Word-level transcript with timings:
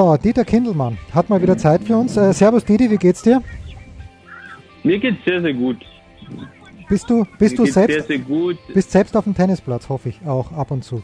So, 0.00 0.16
Dieter 0.16 0.46
Kindelmann 0.46 0.96
hat 1.12 1.28
mal 1.28 1.42
wieder 1.42 1.58
Zeit 1.58 1.84
für 1.84 1.94
uns. 1.94 2.16
Äh, 2.16 2.32
servus 2.32 2.64
Didi, 2.64 2.90
wie 2.90 2.96
geht's 2.96 3.20
dir? 3.20 3.42
Mir 4.82 4.98
geht's 4.98 5.22
sehr, 5.26 5.42
sehr 5.42 5.52
gut. 5.52 5.76
Bist 6.88 7.10
du, 7.10 7.26
bist 7.38 7.58
Mir 7.58 7.66
du 7.66 7.70
selbst, 7.70 7.94
sehr, 7.94 8.02
sehr 8.04 8.18
gut. 8.20 8.56
bist 8.72 8.92
selbst 8.92 9.14
auf 9.14 9.24
dem 9.24 9.34
Tennisplatz, 9.34 9.90
hoffe 9.90 10.08
ich, 10.08 10.26
auch 10.26 10.52
ab 10.52 10.70
und 10.70 10.84
zu. 10.84 11.02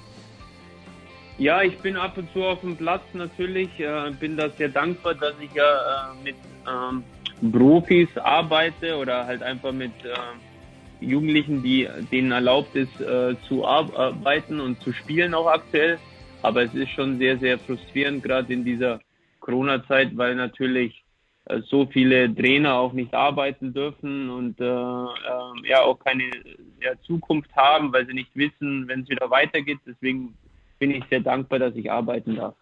Ja, 1.36 1.60
ich 1.60 1.76
bin 1.80 1.98
ab 1.98 2.16
und 2.16 2.32
zu 2.32 2.42
auf 2.42 2.62
dem 2.62 2.74
Platz 2.74 3.02
natürlich. 3.12 3.68
Äh, 3.78 4.12
bin 4.18 4.34
da 4.34 4.48
sehr 4.48 4.70
dankbar, 4.70 5.12
dass 5.12 5.34
ich 5.42 5.52
ja 5.52 5.62
äh, 5.62 6.24
mit 6.24 6.36
ähm, 6.66 7.52
Profis 7.52 8.08
arbeite 8.16 8.96
oder 8.96 9.26
halt 9.26 9.42
einfach 9.42 9.72
mit 9.72 9.92
äh, 10.06 11.04
Jugendlichen, 11.04 11.62
die 11.62 11.86
denen 12.10 12.32
erlaubt 12.32 12.74
ist, 12.74 12.98
äh, 12.98 13.36
zu 13.46 13.66
arbeiten 13.66 14.58
und 14.58 14.80
zu 14.80 14.94
spielen 14.94 15.34
auch 15.34 15.48
aktuell. 15.48 15.98
Aber 16.42 16.62
es 16.62 16.74
ist 16.74 16.90
schon 16.90 17.18
sehr, 17.18 17.38
sehr 17.38 17.58
frustrierend, 17.58 18.22
gerade 18.22 18.52
in 18.52 18.64
dieser 18.64 19.00
Corona-Zeit, 19.40 20.16
weil 20.16 20.34
natürlich 20.34 21.04
äh, 21.46 21.60
so 21.68 21.86
viele 21.86 22.34
Trainer 22.34 22.74
auch 22.74 22.92
nicht 22.92 23.14
arbeiten 23.14 23.72
dürfen 23.72 24.30
und 24.30 24.60
äh, 24.60 24.64
äh, 24.64 25.68
ja 25.68 25.82
auch 25.82 25.98
keine 25.98 26.24
ja, 26.80 26.92
Zukunft 27.06 27.54
haben, 27.54 27.92
weil 27.92 28.06
sie 28.06 28.14
nicht 28.14 28.34
wissen, 28.34 28.86
wenn 28.88 29.02
es 29.02 29.08
wieder 29.08 29.30
weitergeht. 29.30 29.78
Deswegen 29.86 30.34
bin 30.78 30.90
ich 30.90 31.04
sehr 31.08 31.20
dankbar, 31.20 31.58
dass 31.58 31.74
ich 31.74 31.90
arbeiten 31.90 32.36
darf. 32.36 32.54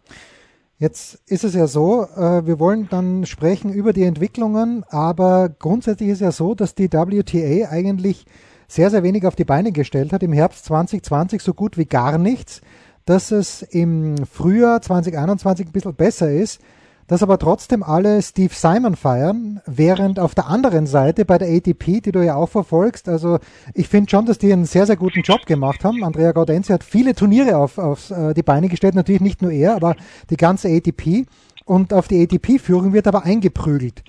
Jetzt 0.79 1.23
ist 1.31 1.45
es 1.45 1.55
ja 1.55 1.67
so, 1.67 2.03
äh, 2.03 2.47
wir 2.47 2.59
wollen 2.59 2.89
dann 2.91 3.27
sprechen 3.27 3.73
über 3.73 3.93
die 3.93 4.03
Entwicklungen, 4.03 4.85
aber 4.91 5.49
grundsätzlich 5.49 6.11
ist 6.11 6.21
ja 6.21 6.33
so, 6.33 6.55
dass 6.55 6.75
die 6.75 6.93
WTA 6.93 7.71
eigentlich 7.71 8.27
sehr, 8.67 8.91
sehr 8.91 9.03
wenig 9.03 9.25
auf 9.25 9.37
die 9.37 9.45
Beine 9.45 9.73
gestellt 9.73 10.13
hat. 10.13 10.23
Im 10.23 10.33
Herbst 10.33 10.65
2020 10.65 11.41
so 11.43 11.55
gut 11.55 11.79
wie 11.79 11.85
gar 11.85 12.19
nichts. 12.19 12.61
Dass 13.05 13.31
es 13.31 13.63
im 13.63 14.17
Frühjahr 14.27 14.81
2021 14.81 15.67
ein 15.67 15.73
bisschen 15.73 15.95
besser 15.95 16.31
ist, 16.31 16.61
dass 17.07 17.23
aber 17.23 17.39
trotzdem 17.39 17.83
alle 17.83 18.23
Steve 18.23 18.55
Simon 18.55 18.97
feiern, 18.97 19.61
während 19.67 20.19
auf 20.19 20.35
der 20.35 20.47
anderen 20.47 20.87
Seite 20.87 21.25
bei 21.25 21.37
der 21.37 21.49
ATP, 21.49 22.01
die 22.01 22.13
du 22.13 22.25
ja 22.25 22.35
auch 22.35 22.49
verfolgst, 22.49 23.09
also 23.09 23.39
ich 23.75 23.89
finde 23.89 24.11
schon, 24.11 24.25
dass 24.25 24.39
die 24.39 24.53
einen 24.53 24.65
sehr, 24.65 24.87
sehr 24.87 24.97
guten 24.97 25.21
Job 25.21 25.45
gemacht 25.45 25.85
haben. 25.85 26.03
Andrea 26.03 26.33
Gaudenzi 26.33 26.73
hat 26.73 26.83
viele 26.83 27.15
Turniere 27.15 27.59
auf, 27.59 27.77
auf 27.79 28.11
äh, 28.11 28.33
die 28.33 28.43
Beine 28.43 28.69
gestellt, 28.69 28.95
natürlich 28.95 29.21
nicht 29.21 29.43
nur 29.43 29.51
er, 29.51 29.75
aber 29.75 29.97
die 30.31 30.37
ganze 30.37 30.69
ATP. 30.69 31.27
Und 31.67 31.93
auf 31.95 32.09
die 32.09 32.23
ATP-Führung 32.23 32.93
wird 32.93 33.07
aber 33.07 33.25
eingeprügelt. 33.25 34.03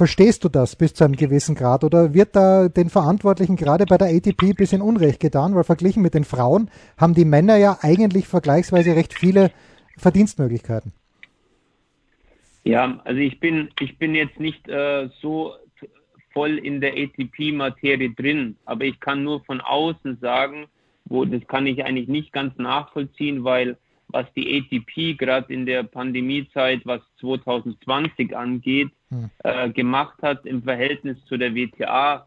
Verstehst 0.00 0.44
du 0.44 0.48
das 0.48 0.76
bis 0.76 0.94
zu 0.94 1.04
einem 1.04 1.14
gewissen 1.14 1.54
Grad? 1.54 1.84
Oder 1.84 2.14
wird 2.14 2.34
da 2.34 2.70
den 2.70 2.88
Verantwortlichen 2.88 3.56
gerade 3.56 3.84
bei 3.84 3.98
der 3.98 4.08
ATP 4.08 4.44
ein 4.44 4.54
bisschen 4.54 4.80
Unrecht 4.80 5.20
getan, 5.20 5.54
weil 5.54 5.62
verglichen 5.62 6.02
mit 6.02 6.14
den 6.14 6.24
Frauen 6.24 6.70
haben 6.96 7.12
die 7.12 7.26
Männer 7.26 7.58
ja 7.58 7.76
eigentlich 7.82 8.26
vergleichsweise 8.26 8.96
recht 8.96 9.12
viele 9.12 9.50
Verdienstmöglichkeiten. 9.98 10.94
Ja, 12.64 12.98
also 13.04 13.20
ich 13.20 13.40
bin, 13.40 13.68
ich 13.78 13.98
bin 13.98 14.14
jetzt 14.14 14.40
nicht 14.40 14.66
äh, 14.70 15.10
so 15.20 15.52
voll 16.32 16.56
in 16.56 16.80
der 16.80 16.94
ATP-Materie 16.94 18.14
drin, 18.14 18.56
aber 18.64 18.86
ich 18.86 18.98
kann 19.00 19.22
nur 19.22 19.44
von 19.44 19.60
außen 19.60 20.16
sagen, 20.22 20.64
wo 21.04 21.26
das 21.26 21.46
kann 21.46 21.66
ich 21.66 21.84
eigentlich 21.84 22.08
nicht 22.08 22.32
ganz 22.32 22.56
nachvollziehen, 22.56 23.44
weil 23.44 23.76
was 24.08 24.24
die 24.34 24.62
ATP 24.62 25.18
gerade 25.18 25.52
in 25.52 25.66
der 25.66 25.82
Pandemiezeit, 25.82 26.86
was 26.86 27.02
2020 27.20 28.34
angeht, 28.34 28.90
hm. 29.10 29.30
äh, 29.44 29.70
gemacht 29.70 30.16
hat 30.22 30.46
im 30.46 30.62
Verhältnis 30.62 31.22
zu 31.26 31.36
der 31.36 31.54
WTA, 31.54 32.26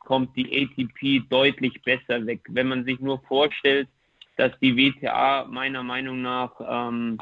kommt 0.00 0.36
die 0.36 0.46
ATP 0.46 1.28
deutlich 1.30 1.80
besser 1.82 2.26
weg. 2.26 2.40
Wenn 2.48 2.68
man 2.68 2.84
sich 2.84 3.00
nur 3.00 3.20
vorstellt, 3.20 3.88
dass 4.36 4.52
die 4.60 4.76
WTA 4.76 5.46
meiner 5.48 5.82
Meinung 5.82 6.22
nach 6.22 6.52
ähm, 6.60 7.18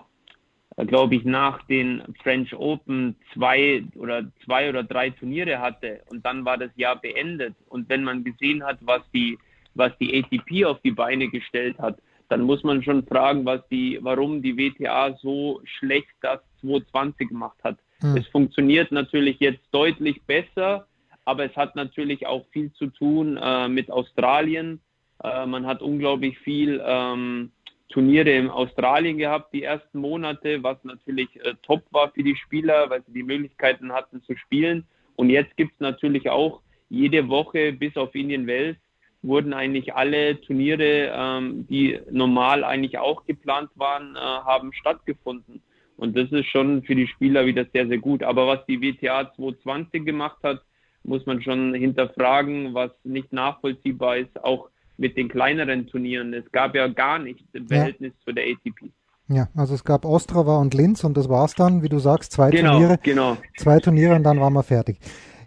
glaube 0.87 1.17
ich, 1.17 1.25
nach 1.25 1.63
den 1.67 2.03
French 2.23 2.55
Open 2.55 3.17
zwei 3.35 3.83
oder 3.97 4.25
zwei 4.45 4.69
oder 4.69 4.85
drei 4.85 5.11
Turniere 5.11 5.59
hatte 5.59 6.03
und 6.11 6.25
dann 6.25 6.45
war 6.45 6.57
das 6.57 6.71
Jahr 6.77 7.01
beendet. 7.01 7.55
Und 7.69 7.89
wenn 7.89 8.05
man 8.05 8.23
gesehen 8.23 8.63
hat, 8.63 8.79
was 8.83 9.03
die, 9.13 9.39
was 9.75 9.91
die 9.99 10.23
ATP 10.23 10.65
auf 10.65 10.81
die 10.83 10.93
Beine 10.93 11.29
gestellt 11.29 11.79
hat, 11.79 11.99
dann 12.29 12.43
muss 12.43 12.63
man 12.63 12.83
schon 12.83 13.05
fragen, 13.07 13.45
was 13.45 13.67
die, 13.69 13.99
warum 14.03 14.43
die 14.43 14.57
WTA 14.57 15.17
so 15.21 15.61
schlecht 15.65 16.15
das 16.21 16.41
2020 16.61 17.29
gemacht 17.29 17.59
hat. 17.65 17.79
Hm. 18.01 18.17
Es 18.17 18.27
funktioniert 18.29 18.93
natürlich 18.93 19.39
jetzt 19.41 19.65
deutlich 19.73 20.23
besser, 20.23 20.87
aber 21.25 21.45
es 21.45 21.57
hat 21.57 21.77
natürlich 21.77 22.27
auch 22.27 22.47
viel 22.51 22.73
zu 22.73 22.87
tun 22.87 23.37
äh, 23.37 23.69
mit 23.69 23.91
Australien. 23.91 24.81
Äh, 25.23 25.47
man 25.47 25.67
hat 25.67 25.83
unglaublich 25.83 26.39
viel 26.39 26.83
ähm, 26.85 27.51
Turniere 27.89 28.31
in 28.31 28.51
Australien 28.51 29.19
gehabt, 29.19 29.53
die 29.53 29.63
ersten 29.63 29.99
Monate, 29.99 30.63
was 30.63 30.83
natürlich 30.85 31.29
äh, 31.45 31.55
top 31.63 31.83
war 31.91 32.11
für 32.13 32.23
die 32.23 32.37
Spieler, 32.37 32.91
weil 32.91 33.03
sie 33.07 33.13
die 33.13 33.23
Möglichkeiten 33.23 33.93
hatten 33.93 34.23
zu 34.23 34.37
spielen. 34.37 34.87
Und 35.17 35.31
jetzt 35.31 35.57
gibt 35.57 35.73
es 35.75 35.81
natürlich 35.81 36.29
auch 36.31 36.61
jede 36.91 37.29
Woche 37.29 37.73
bis 37.73 37.97
auf 37.97 38.15
Indian 38.15 38.47
Wells 38.47 38.77
wurden 39.23 39.53
eigentlich 39.53 39.95
alle 39.95 40.41
Turniere, 40.41 41.13
ähm, 41.13 41.67
die 41.67 41.99
normal 42.11 42.65
eigentlich 42.65 42.99
auch 42.99 43.25
geplant 43.25 43.71
waren, 43.75 44.15
äh, 44.17 44.19
haben 44.19 44.73
stattgefunden. 44.73 45.63
Und 45.99 46.17
das 46.17 46.31
ist 46.31 46.47
schon 46.47 46.83
für 46.85 46.95
die 46.95 47.09
Spieler 47.09 47.45
wieder 47.45 47.67
sehr, 47.73 47.87
sehr 47.89 47.99
gut. 47.99 48.23
Aber 48.23 48.47
was 48.47 48.65
die 48.67 48.81
WTA 48.81 49.33
220 49.35 50.07
gemacht 50.07 50.39
hat, 50.43 50.63
muss 51.03 51.27
man 51.27 51.43
schon 51.43 51.75
hinterfragen, 51.75 52.73
was 52.73 52.93
nicht 53.05 53.33
nachvollziehbar 53.33 54.19
ist. 54.19 54.43
Auch 54.45 54.71
mit 54.97 55.17
den 55.17 55.29
kleineren 55.29 55.87
Turnieren. 55.87 56.33
Es 56.35 56.51
gab 56.53 56.75
ja 56.75 56.87
gar 56.87 57.19
nichts 57.19 57.43
im 57.53 57.67
Verhältnis 57.67 58.13
ja. 58.19 58.25
zu 58.25 58.33
der 58.33 58.45
ATP. 58.45 58.93
Ja, 59.29 59.49
also 59.55 59.75
es 59.75 59.85
gab 59.85 60.05
Ostrava 60.05 60.59
und 60.59 60.73
Linz 60.73 61.05
und 61.05 61.17
das 61.17 61.29
war's 61.29 61.55
dann, 61.55 61.83
wie 61.83 61.89
du 61.89 61.99
sagst, 61.99 62.33
zwei 62.33 62.51
genau, 62.51 62.73
Turniere. 62.73 62.99
Genau. 63.03 63.37
Zwei 63.59 63.79
Turniere 63.79 64.15
und 64.15 64.23
dann 64.23 64.41
waren 64.41 64.55
wir 64.55 64.63
fertig. 64.63 64.99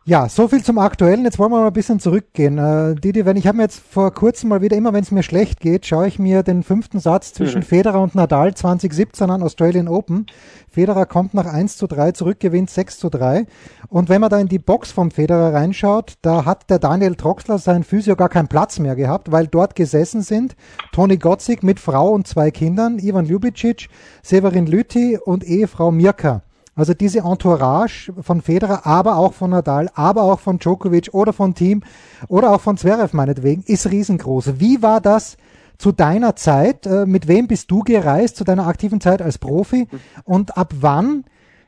Ja, 0.03 0.27
so 0.29 0.47
viel 0.47 0.63
zum 0.63 0.79
Aktuellen. 0.79 1.25
Jetzt 1.25 1.37
wollen 1.37 1.51
wir 1.51 1.59
mal 1.59 1.67
ein 1.67 1.73
bisschen 1.73 1.99
zurückgehen. 1.99 2.57
Äh, 2.57 2.95
Didi, 2.95 3.23
wenn 3.23 3.37
ich 3.37 3.45
habe 3.45 3.57
mir 3.57 3.63
jetzt 3.63 3.79
vor 3.79 4.11
kurzem 4.11 4.49
mal 4.49 4.59
wieder, 4.63 4.75
immer 4.75 4.93
wenn 4.93 5.03
es 5.03 5.11
mir 5.11 5.21
schlecht 5.21 5.59
geht, 5.59 5.85
schaue 5.85 6.07
ich 6.07 6.17
mir 6.17 6.41
den 6.41 6.63
fünften 6.63 6.99
Satz 6.99 7.33
zwischen 7.33 7.59
mhm. 7.59 7.65
Federer 7.65 8.01
und 8.01 8.15
Nadal 8.15 8.55
2017 8.55 9.29
an 9.29 9.43
Australian 9.43 9.87
Open. 9.87 10.25
Federer 10.71 11.05
kommt 11.05 11.35
nach 11.35 11.45
1 11.45 11.77
zu 11.77 11.85
3 11.85 12.13
zurück, 12.13 12.39
gewinnt 12.39 12.71
6 12.71 12.97
zu 12.97 13.09
3. 13.09 13.45
Und 13.89 14.09
wenn 14.09 14.21
man 14.21 14.31
da 14.31 14.39
in 14.39 14.47
die 14.47 14.57
Box 14.57 14.91
vom 14.91 15.11
Federer 15.11 15.53
reinschaut, 15.53 16.15
da 16.23 16.45
hat 16.45 16.71
der 16.71 16.79
Daniel 16.79 17.13
Troxler 17.13 17.59
sein 17.59 17.83
Physio 17.83 18.15
gar 18.15 18.29
keinen 18.29 18.47
Platz 18.47 18.79
mehr 18.79 18.95
gehabt, 18.95 19.31
weil 19.31 19.45
dort 19.45 19.75
gesessen 19.75 20.23
sind 20.23 20.55
Toni 20.93 21.17
Gotzig 21.17 21.61
mit 21.61 21.79
Frau 21.79 22.09
und 22.09 22.25
zwei 22.25 22.49
Kindern, 22.49 22.97
Ivan 22.97 23.27
Ljubicic, 23.27 23.87
Severin 24.23 24.65
Lüthi 24.65 25.19
und 25.23 25.43
Ehefrau 25.43 25.91
Mirka. 25.91 26.41
Also 26.73 26.93
diese 26.93 27.19
Entourage 27.19 28.13
von 28.21 28.41
Federer, 28.41 28.85
aber 28.85 29.17
auch 29.17 29.33
von 29.33 29.51
Nadal, 29.51 29.89
aber 29.93 30.23
auch 30.23 30.39
von 30.39 30.57
Djokovic 30.57 31.09
oder 31.13 31.33
von 31.33 31.53
Team 31.53 31.83
oder 32.29 32.51
auch 32.51 32.61
von 32.61 32.77
Zverev 32.77 33.15
meinetwegen, 33.15 33.63
ist 33.63 33.91
riesengroß. 33.91 34.59
Wie 34.59 34.81
war 34.81 35.01
das 35.01 35.37
zu 35.77 35.91
deiner 35.91 36.35
Zeit? 36.37 36.85
Äh, 36.85 37.05
mit 37.05 37.27
wem 37.27 37.47
bist 37.47 37.69
du 37.71 37.79
gereist 37.81 38.37
zu 38.37 38.45
deiner 38.45 38.67
aktiven 38.67 39.01
Zeit 39.01 39.21
als 39.21 39.37
Profi? 39.37 39.87
Und 40.23 40.57
ab 40.57 40.73
wann 40.79 41.25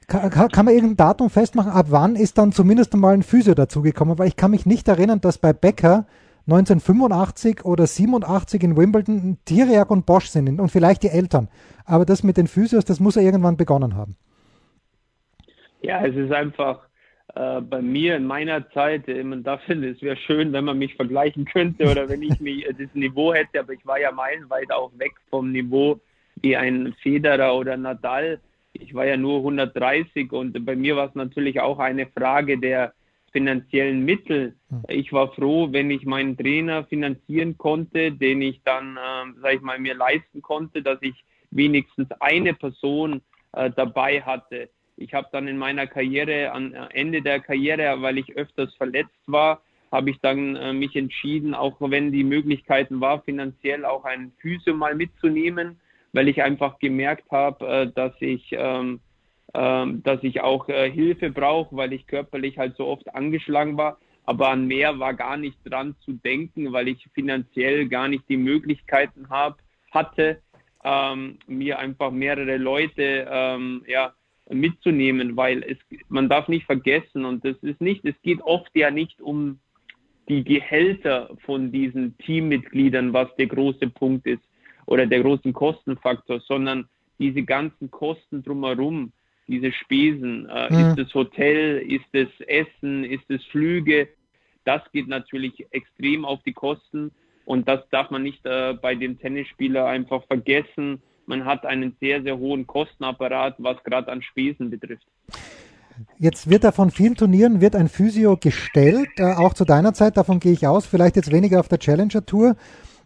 kann, 0.07 0.65
man 0.65 0.73
irgendein 0.73 0.97
Datum 0.97 1.29
festmachen, 1.29 1.71
ab 1.71 1.87
wann 1.89 2.15
ist 2.15 2.37
dann 2.37 2.51
zumindest 2.51 2.93
einmal 2.93 3.13
ein 3.13 3.23
Physio 3.23 3.55
dazugekommen? 3.55 4.17
Weil 4.17 4.27
ich 4.27 4.35
kann 4.35 4.51
mich 4.51 4.65
nicht 4.65 4.87
erinnern, 4.87 5.19
dass 5.19 5.37
bei 5.37 5.51
Becker 5.51 6.05
1985 6.47 7.65
oder 7.65 7.87
87 7.87 8.63
in 8.63 8.77
Wimbledon 8.77 9.37
Tiriak 9.45 9.91
und 9.91 10.05
Bosch 10.05 10.27
sind 10.27 10.59
und 10.59 10.69
vielleicht 10.69 11.03
die 11.03 11.09
Eltern. 11.09 11.47
Aber 11.85 12.05
das 12.05 12.23
mit 12.23 12.37
den 12.37 12.47
Physios, 12.47 12.85
das 12.85 12.99
muss 12.99 13.15
er 13.15 13.23
irgendwann 13.23 13.57
begonnen 13.57 13.95
haben. 13.95 14.15
Ja, 15.83 16.05
es 16.05 16.15
ist 16.15 16.31
einfach 16.31 16.79
äh, 17.35 17.59
bei 17.61 17.81
mir 17.81 18.15
in 18.15 18.25
meiner 18.25 18.69
Zeit, 18.71 19.07
äh, 19.09 19.21
man 19.23 19.43
darf 19.43 19.61
es 19.67 20.01
wäre 20.01 20.15
schön, 20.15 20.53
wenn 20.53 20.63
man 20.63 20.79
mich 20.79 20.95
vergleichen 20.95 21.43
könnte 21.45 21.91
oder 21.91 22.07
wenn 22.07 22.21
ich 22.21 22.39
mich 22.39 22.65
äh, 22.69 22.73
das 22.73 22.93
Niveau 22.93 23.33
hätte, 23.33 23.59
aber 23.59 23.73
ich 23.73 23.85
war 23.85 23.99
ja 23.99 24.11
meilenweit 24.11 24.71
auch 24.71 24.91
weg 24.97 25.11
vom 25.29 25.51
Niveau 25.51 25.99
wie 26.41 26.55
ein 26.55 26.93
Federer 27.01 27.55
oder 27.55 27.75
Nadal. 27.75 28.39
Ich 28.71 28.93
war 28.93 29.05
ja 29.05 29.17
nur 29.17 29.39
130 29.39 30.31
und 30.31 30.65
bei 30.65 30.75
mir 30.75 30.95
war 30.95 31.09
es 31.09 31.15
natürlich 31.15 31.59
auch 31.59 31.79
eine 31.79 32.07
Frage 32.07 32.57
der 32.57 32.93
finanziellen 33.33 34.05
Mittel. 34.05 34.55
Hm. 34.69 34.83
Ich 34.87 35.11
war 35.11 35.33
froh, 35.33 35.67
wenn 35.71 35.91
ich 35.91 36.05
meinen 36.05 36.37
Trainer 36.37 36.85
finanzieren 36.85 37.57
konnte, 37.57 38.13
den 38.13 38.41
ich 38.41 38.61
dann, 38.63 38.95
äh, 38.95 39.39
sag 39.41 39.55
ich 39.55 39.61
mal, 39.61 39.79
mir 39.79 39.95
leisten 39.95 40.41
konnte, 40.41 40.81
dass 40.81 40.99
ich 41.01 41.25
wenigstens 41.51 42.09
eine 42.21 42.53
Person 42.53 43.21
äh, 43.51 43.69
dabei 43.69 44.21
hatte 44.21 44.69
Ich 44.95 45.13
habe 45.13 45.27
dann 45.31 45.47
in 45.47 45.57
meiner 45.57 45.87
Karriere, 45.87 46.51
am 46.51 46.73
Ende 46.91 47.21
der 47.21 47.39
Karriere, 47.39 48.01
weil 48.01 48.17
ich 48.17 48.35
öfters 48.35 48.73
verletzt 48.75 49.11
war, 49.25 49.61
habe 49.91 50.09
ich 50.09 50.19
dann 50.21 50.55
äh, 50.55 50.73
mich 50.73 50.95
entschieden, 50.95 51.53
auch 51.53 51.77
wenn 51.79 52.11
die 52.11 52.23
Möglichkeiten 52.23 52.99
war, 52.99 53.21
finanziell 53.21 53.85
auch 53.85 54.05
einen 54.05 54.31
Physio 54.39 54.73
mal 54.73 54.95
mitzunehmen, 54.95 55.79
weil 56.13 56.27
ich 56.27 56.41
einfach 56.41 56.79
gemerkt 56.79 57.29
habe, 57.31 57.67
äh, 57.67 57.91
dass 57.93 58.13
ich 58.19 58.49
ähm, 58.51 58.99
ähm, 59.53 60.01
dass 60.01 60.23
ich 60.23 60.41
auch 60.41 60.67
äh, 60.67 60.89
Hilfe 60.89 61.29
brauche, 61.29 61.75
weil 61.75 61.93
ich 61.93 62.07
körperlich 62.07 62.57
halt 62.57 62.75
so 62.75 62.87
oft 62.87 63.13
angeschlagen 63.13 63.77
war. 63.77 63.99
Aber 64.25 64.49
an 64.49 64.65
mehr 64.65 64.99
war 64.99 65.13
gar 65.13 65.37
nicht 65.37 65.57
dran 65.65 65.95
zu 65.99 66.13
denken, 66.13 66.73
weil 66.73 66.87
ich 66.87 67.07
finanziell 67.13 67.87
gar 67.87 68.07
nicht 68.07 68.27
die 68.29 68.37
Möglichkeiten 68.37 69.29
hab, 69.29 69.59
hatte, 69.91 70.41
ähm, 70.83 71.37
mir 71.45 71.77
einfach 71.77 72.09
mehrere 72.09 72.57
Leute 72.57 73.27
ähm, 73.29 73.83
ja, 73.87 74.13
mitzunehmen, 74.53 75.35
weil 75.35 75.63
es, 75.63 75.77
man 76.09 76.29
darf 76.29 76.47
nicht 76.47 76.65
vergessen 76.65 77.25
und 77.25 77.43
das 77.45 77.57
ist 77.61 77.81
nicht, 77.81 78.05
es 78.05 78.15
geht 78.21 78.41
oft 78.41 78.71
ja 78.75 78.91
nicht 78.91 79.21
um 79.21 79.59
die 80.29 80.43
Gehälter 80.43 81.29
von 81.45 81.71
diesen 81.71 82.17
Teammitgliedern, 82.19 83.13
was 83.13 83.33
der 83.35 83.47
große 83.47 83.87
Punkt 83.89 84.25
ist 84.25 84.43
oder 84.85 85.05
der 85.05 85.21
große 85.21 85.51
Kostenfaktor, 85.51 86.39
sondern 86.41 86.87
diese 87.19 87.43
ganzen 87.43 87.91
Kosten 87.91 88.43
drumherum, 88.43 89.11
diese 89.47 89.71
Spesen. 89.71 90.47
Äh, 90.49 90.73
mhm. 90.73 90.79
Ist 90.79 90.99
es 90.99 91.13
Hotel, 91.13 91.79
ist 91.79 92.05
es 92.13 92.29
Essen, 92.47 93.03
ist 93.03 93.29
es 93.29 93.43
Flüge? 93.45 94.07
Das 94.65 94.81
geht 94.91 95.07
natürlich 95.07 95.65
extrem 95.71 96.25
auf 96.25 96.41
die 96.43 96.53
Kosten 96.53 97.11
und 97.45 97.67
das 97.67 97.87
darf 97.89 98.09
man 98.09 98.23
nicht 98.23 98.45
äh, 98.45 98.73
bei 98.81 98.95
dem 98.95 99.19
Tennisspieler 99.19 99.85
einfach 99.85 100.25
vergessen. 100.27 101.01
Man 101.25 101.45
hat 101.45 101.65
einen 101.65 101.95
sehr, 101.99 102.21
sehr 102.21 102.37
hohen 102.37 102.67
Kostenapparat, 102.67 103.55
was 103.59 103.83
gerade 103.83 104.11
an 104.11 104.21
Spesen 104.21 104.69
betrifft. 104.69 105.05
Jetzt 106.17 106.49
wird 106.49 106.63
da 106.63 106.71
von 106.71 106.89
vielen 106.89 107.15
Turnieren 107.15 107.61
wird 107.61 107.75
ein 107.75 107.87
Physio 107.87 108.37
gestellt, 108.37 109.09
äh, 109.17 109.33
auch 109.33 109.53
zu 109.53 109.65
deiner 109.65 109.93
Zeit, 109.93 110.17
davon 110.17 110.39
gehe 110.39 110.51
ich 110.51 110.65
aus, 110.65 110.85
vielleicht 110.85 111.15
jetzt 111.15 111.31
weniger 111.31 111.59
auf 111.59 111.67
der 111.67 111.79
Challenger 111.79 112.25
Tour. 112.25 112.55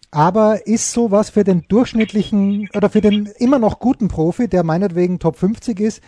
Aber 0.10 0.66
ist 0.66 0.94
sowas 0.94 1.30
für 1.30 1.44
den 1.44 1.66
durchschnittlichen 1.68 2.70
oder 2.74 2.90
für 2.90 3.02
den 3.02 3.28
immer 3.40 3.60
noch 3.60 3.80
guten 3.80 4.08
Profi, 4.08 4.48
der 4.48 4.64
meinetwegen 4.64 5.20
Top 5.20 5.36
50 5.36 5.80
ist, 5.82 6.02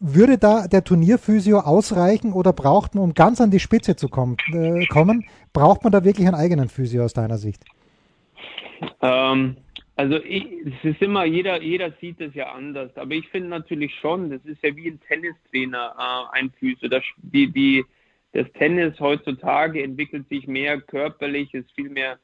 würde 0.00 0.38
da 0.38 0.66
der 0.66 0.82
Turnierphysio 0.82 1.58
ausreichen 1.60 2.32
oder 2.32 2.54
braucht 2.54 2.94
man, 2.94 3.04
um 3.04 3.14
ganz 3.14 3.40
an 3.42 3.50
die 3.50 3.60
Spitze 3.60 3.96
zu 3.96 4.08
kommen, 4.08 4.36
äh, 4.52 4.86
kommen, 4.86 5.26
braucht 5.52 5.84
man 5.84 5.92
da 5.92 6.04
wirklich 6.04 6.26
einen 6.26 6.36
eigenen 6.36 6.70
Physio 6.70 7.04
aus 7.04 7.12
deiner 7.12 7.36
Sicht? 7.36 7.62
Ähm, 9.02 9.56
also 9.96 10.16
ich, 10.16 10.44
es 10.66 10.84
ist 10.94 11.02
immer, 11.02 11.24
jeder, 11.24 11.62
jeder 11.62 11.92
sieht 12.00 12.20
es 12.20 12.34
ja 12.34 12.52
anders, 12.52 12.96
aber 12.96 13.12
ich 13.12 13.28
finde 13.28 13.48
natürlich 13.48 13.94
schon, 14.00 14.30
das 14.30 14.44
ist 14.44 14.62
ja 14.62 14.74
wie 14.74 14.88
ein 14.88 15.00
Tennistrainer, 15.06 15.94
äh, 15.96 16.38
ein 16.38 16.50
Physio. 16.58 16.88
Das, 16.88 17.02
die, 17.16 17.46
die, 17.50 17.84
das 18.32 18.50
Tennis 18.54 18.98
heutzutage 18.98 19.82
entwickelt 19.82 20.28
sich 20.28 20.46
mehr 20.48 20.80
körperlich, 20.80 21.54
ist 21.54 21.70
viel 21.72 21.90
mehr 21.90 22.18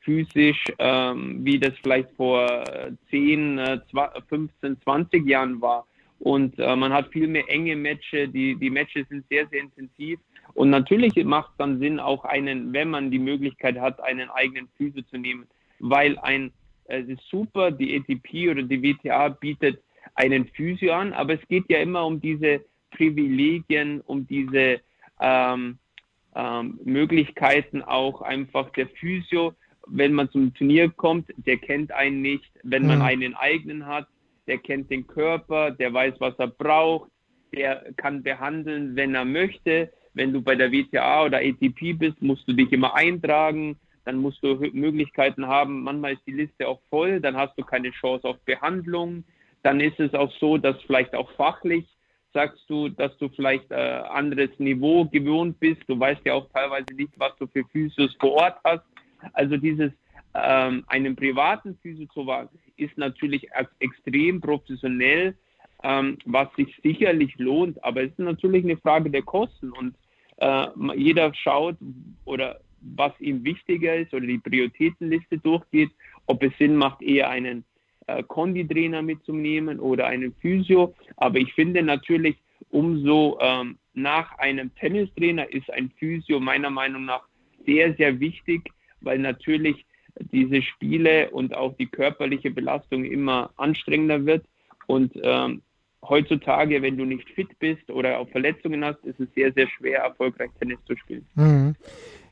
physisch, 0.00 0.62
ähm, 0.78 1.44
wie 1.44 1.58
das 1.58 1.72
vielleicht 1.82 2.10
vor 2.12 2.64
10, 3.10 3.80
15, 4.28 4.80
20 4.82 5.26
Jahren 5.26 5.60
war. 5.60 5.86
Und 6.20 6.58
äh, 6.58 6.76
man 6.76 6.92
hat 6.92 7.12
viel 7.12 7.28
mehr 7.28 7.48
enge 7.48 7.76
Matches, 7.76 8.30
die, 8.32 8.54
die 8.56 8.70
Matches 8.70 9.08
sind 9.08 9.24
sehr, 9.28 9.46
sehr 9.48 9.60
intensiv. 9.60 10.18
Und 10.54 10.70
natürlich 10.70 11.14
macht 11.24 11.50
es 11.50 11.56
dann 11.58 11.78
Sinn, 11.78 11.98
auch 11.98 12.24
einen, 12.24 12.72
wenn 12.72 12.88
man 12.88 13.10
die 13.10 13.18
Möglichkeit 13.18 13.78
hat, 13.78 14.00
einen 14.02 14.30
eigenen 14.30 14.68
Physio 14.76 15.02
zu 15.02 15.18
nehmen, 15.18 15.46
weil 15.80 16.18
ein, 16.18 16.52
es 16.88 17.08
ist 17.08 17.22
super, 17.28 17.70
die 17.70 17.96
ATP 17.96 18.50
oder 18.50 18.62
die 18.62 18.82
WTA 18.82 19.28
bietet 19.28 19.82
einen 20.14 20.46
Physio 20.46 20.92
an, 20.92 21.12
aber 21.12 21.34
es 21.34 21.48
geht 21.48 21.64
ja 21.68 21.78
immer 21.78 22.06
um 22.06 22.20
diese 22.20 22.64
Privilegien, 22.90 24.00
um 24.02 24.26
diese 24.26 24.80
ähm, 25.20 25.78
ähm, 26.34 26.80
Möglichkeiten 26.84 27.82
auch 27.82 28.22
einfach 28.22 28.70
der 28.70 28.88
Physio 28.88 29.54
wenn 29.86 30.12
man 30.12 30.30
zum 30.30 30.52
Turnier 30.54 30.90
kommt, 30.90 31.32
der 31.36 31.56
kennt 31.58 31.92
einen 31.92 32.20
nicht. 32.20 32.50
Wenn 32.62 32.86
man 32.86 32.98
mhm. 32.98 33.04
einen 33.04 33.34
eigenen 33.34 33.86
hat, 33.86 34.08
der 34.46 34.58
kennt 34.58 34.90
den 34.90 35.06
Körper, 35.06 35.70
der 35.70 35.92
weiß, 35.92 36.14
was 36.18 36.34
er 36.38 36.48
braucht, 36.48 37.10
der 37.54 37.92
kann 37.96 38.22
behandeln, 38.22 38.96
wenn 38.96 39.14
er 39.14 39.24
möchte. 39.24 39.92
Wenn 40.14 40.32
du 40.32 40.42
bei 40.42 40.54
der 40.54 40.72
WTA 40.72 41.24
oder 41.24 41.38
ATP 41.38 41.92
bist, 41.92 42.20
musst 42.22 42.46
du 42.48 42.52
dich 42.52 42.72
immer 42.72 42.94
eintragen, 42.94 43.76
dann 44.06 44.16
musst 44.16 44.42
du 44.42 44.54
Möglichkeiten 44.72 45.46
haben. 45.46 45.82
Manchmal 45.82 46.14
ist 46.14 46.26
die 46.26 46.32
Liste 46.32 46.66
auch 46.66 46.80
voll, 46.88 47.20
dann 47.20 47.36
hast 47.36 47.58
du 47.58 47.64
keine 47.64 47.90
Chance 47.90 48.26
auf 48.26 48.38
Behandlung. 48.46 49.24
Dann 49.62 49.80
ist 49.80 50.00
es 50.00 50.14
auch 50.14 50.32
so, 50.38 50.56
dass 50.56 50.80
vielleicht 50.82 51.14
auch 51.14 51.30
fachlich 51.32 51.84
sagst 52.32 52.68
du, 52.68 52.90
dass 52.90 53.16
du 53.16 53.30
vielleicht 53.30 53.70
äh, 53.70 53.74
anderes 53.74 54.50
Niveau 54.58 55.06
gewohnt 55.06 55.58
bist. 55.58 55.80
Du 55.86 55.98
weißt 55.98 56.20
ja 56.24 56.34
auch 56.34 56.48
teilweise 56.52 56.94
nicht, 56.94 57.12
was 57.16 57.32
du 57.38 57.46
für 57.46 57.64
Physios 57.72 58.14
vor 58.20 58.32
Ort 58.32 58.58
hast. 58.62 58.84
Also 59.32 59.56
dieses 59.56 59.90
ähm, 60.34 60.84
einen 60.88 61.16
privaten 61.16 61.78
Physio 61.80 62.06
zu 62.12 62.26
wagen, 62.26 62.50
ist 62.76 62.96
natürlich 62.98 63.48
extrem 63.78 64.40
professionell, 64.40 65.34
ähm, 65.82 66.18
was 66.26 66.48
sich 66.56 66.76
sicherlich 66.82 67.34
lohnt, 67.38 67.82
aber 67.82 68.02
es 68.02 68.10
ist 68.10 68.18
natürlich 68.18 68.64
eine 68.64 68.76
Frage 68.76 69.10
der 69.10 69.22
Kosten 69.22 69.72
und 69.72 69.94
äh, 70.36 70.66
jeder 70.94 71.32
schaut 71.34 71.76
oder 72.26 72.60
was 72.94 73.12
ihm 73.20 73.44
wichtiger 73.44 73.96
ist 73.96 74.12
oder 74.14 74.26
die 74.26 74.38
Prioritätenliste 74.38 75.38
durchgeht, 75.38 75.90
ob 76.26 76.42
es 76.42 76.52
Sinn 76.58 76.76
macht, 76.76 77.02
eher 77.02 77.30
einen 77.30 77.64
äh, 78.06 78.22
Konditrainer 78.22 79.02
mitzunehmen 79.02 79.80
oder 79.80 80.06
einen 80.06 80.34
Physio. 80.40 80.94
Aber 81.16 81.38
ich 81.38 81.52
finde 81.54 81.82
natürlich, 81.82 82.36
umso 82.70 83.38
ähm, 83.40 83.78
nach 83.94 84.38
einem 84.38 84.74
Tennistrainer 84.76 85.52
ist 85.52 85.70
ein 85.72 85.90
Physio 85.98 86.38
meiner 86.40 86.70
Meinung 86.70 87.04
nach 87.04 87.22
sehr, 87.64 87.94
sehr 87.94 88.20
wichtig, 88.20 88.70
weil 89.00 89.18
natürlich 89.18 89.84
diese 90.32 90.62
Spiele 90.62 91.30
und 91.30 91.54
auch 91.54 91.76
die 91.76 91.86
körperliche 91.86 92.50
Belastung 92.50 93.04
immer 93.04 93.50
anstrengender 93.56 94.24
wird. 94.24 94.44
Und 94.86 95.12
ähm, 95.22 95.62
heutzutage, 96.02 96.80
wenn 96.82 96.96
du 96.96 97.04
nicht 97.04 97.28
fit 97.30 97.58
bist 97.58 97.90
oder 97.90 98.18
auch 98.18 98.28
Verletzungen 98.28 98.84
hast, 98.84 99.04
ist 99.04 99.20
es 99.20 99.28
sehr, 99.34 99.52
sehr 99.52 99.68
schwer, 99.68 100.00
erfolgreich 100.00 100.50
Tennis 100.58 100.78
zu 100.86 100.96
spielen. 100.96 101.26
Mhm. 101.34 101.74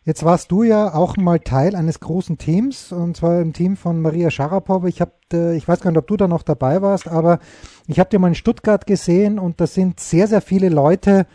Jetzt 0.07 0.23
warst 0.23 0.53
du 0.53 0.65
ja 0.65 0.93
auch 0.93 1.17
mal 1.17 1.41
Teil 1.41 1.75
eines 1.75 1.99
großen 1.99 2.37
Teams, 2.37 2.93
und 2.93 3.17
zwar 3.17 3.41
im 3.41 3.55
Team 3.55 3.75
von 3.75 4.03
Maria 4.03 4.31
Sharapova. 4.31 4.87
Ich, 4.87 5.01
hab, 5.01 5.15
äh, 5.33 5.57
ich 5.57 5.67
weiß 5.67 5.81
gar 5.81 5.93
nicht, 5.93 5.99
ob 5.99 6.07
du 6.07 6.19
da 6.19 6.29
noch 6.29 6.43
dabei 6.43 6.83
warst, 6.83 7.09
aber 7.09 7.39
ich 7.87 7.99
habe 7.99 8.11
dir 8.11 8.19
mal 8.19 8.29
in 8.29 8.35
Stuttgart 8.35 8.87
gesehen 8.87 9.39
und 9.39 9.63
da 9.63 9.67
sind 9.67 10.01
sehr, 10.01 10.27
sehr 10.27 10.43
viele 10.43 10.69
Leute 10.69 11.27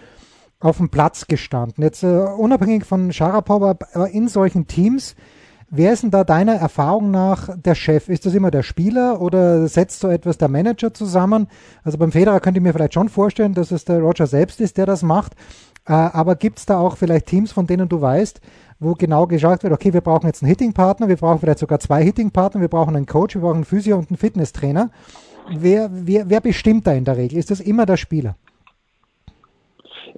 auf 0.60 0.78
dem 0.78 0.90
Platz 0.90 1.26
gestanden. 1.26 1.84
Jetzt 1.84 2.04
uh, 2.04 2.26
unabhängig 2.38 2.86
von 2.86 3.12
Sharapova, 3.12 3.76
aber 3.94 4.12
in 4.12 4.28
solchen 4.28 4.68
Teams, 4.68 5.16
wer 5.72 5.94
ist 5.94 6.04
denn 6.04 6.12
da 6.12 6.24
deiner 6.24 6.54
Erfahrung 6.54 7.10
nach 7.10 7.50
der 7.58 7.74
Chef? 7.74 8.08
Ist 8.08 8.28
das 8.28 8.36
immer 8.36 8.52
der 8.52 8.62
Spieler 8.64 9.20
oder 9.20 9.68
setzt 9.68 10.00
so 10.00 10.10
etwas 10.10 10.38
der 10.38 10.48
Manager 10.48 10.94
zusammen? 10.94 11.48
Also 11.84 11.98
beim 11.98 12.12
Federer 12.12 12.40
könnte 12.40 12.60
ich 12.60 12.64
mir 12.64 12.74
vielleicht 12.74 12.94
schon 12.94 13.10
vorstellen, 13.10 13.56
dass 13.56 13.72
es 13.72 13.86
der 13.86 14.00
Roger 14.00 14.28
selbst 14.28 14.62
ist, 14.62 14.78
der 14.78 14.86
das 14.86 15.02
macht. 15.02 15.34
Uh, 15.90 16.14
aber 16.14 16.36
gibt 16.36 16.60
es 16.60 16.68
da 16.68 16.78
auch 16.78 16.98
vielleicht 16.98 17.26
Teams, 17.26 17.52
von 17.52 17.66
denen 17.66 17.90
du 17.90 18.00
weißt, 18.00 18.42
wo 18.80 18.94
genau 18.94 19.26
geschaut 19.26 19.64
wird, 19.64 19.74
okay, 19.74 19.92
wir 19.92 20.02
brauchen 20.02 20.28
jetzt 20.28 20.44
einen 20.44 20.50
Hitting-Partner, 20.50 21.10
wir 21.10 21.16
brauchen 21.16 21.40
vielleicht 21.40 21.58
sogar 21.58 21.80
zwei 21.80 22.04
Hitting-Partner, 22.04 22.62
wir 22.62 22.68
brauchen 22.68 22.96
einen 22.96 23.08
Coach, 23.08 23.36
wir 23.36 23.42
brauchen 23.42 23.56
einen 23.56 23.66
Physio 23.66 23.98
und 23.98 24.12
einen 24.12 24.18
Fitnesstrainer. 24.18 24.92
Wer, 25.52 25.90
wer, 25.92 26.30
wer 26.30 26.42
bestimmt 26.42 26.86
da 26.86 26.94
in 26.94 27.06
der 27.06 27.18
Regel? 27.18 27.40
Ist 27.40 27.50
das 27.50 27.60
immer 27.60 27.88
der 27.88 27.98
Spieler? 27.98 28.36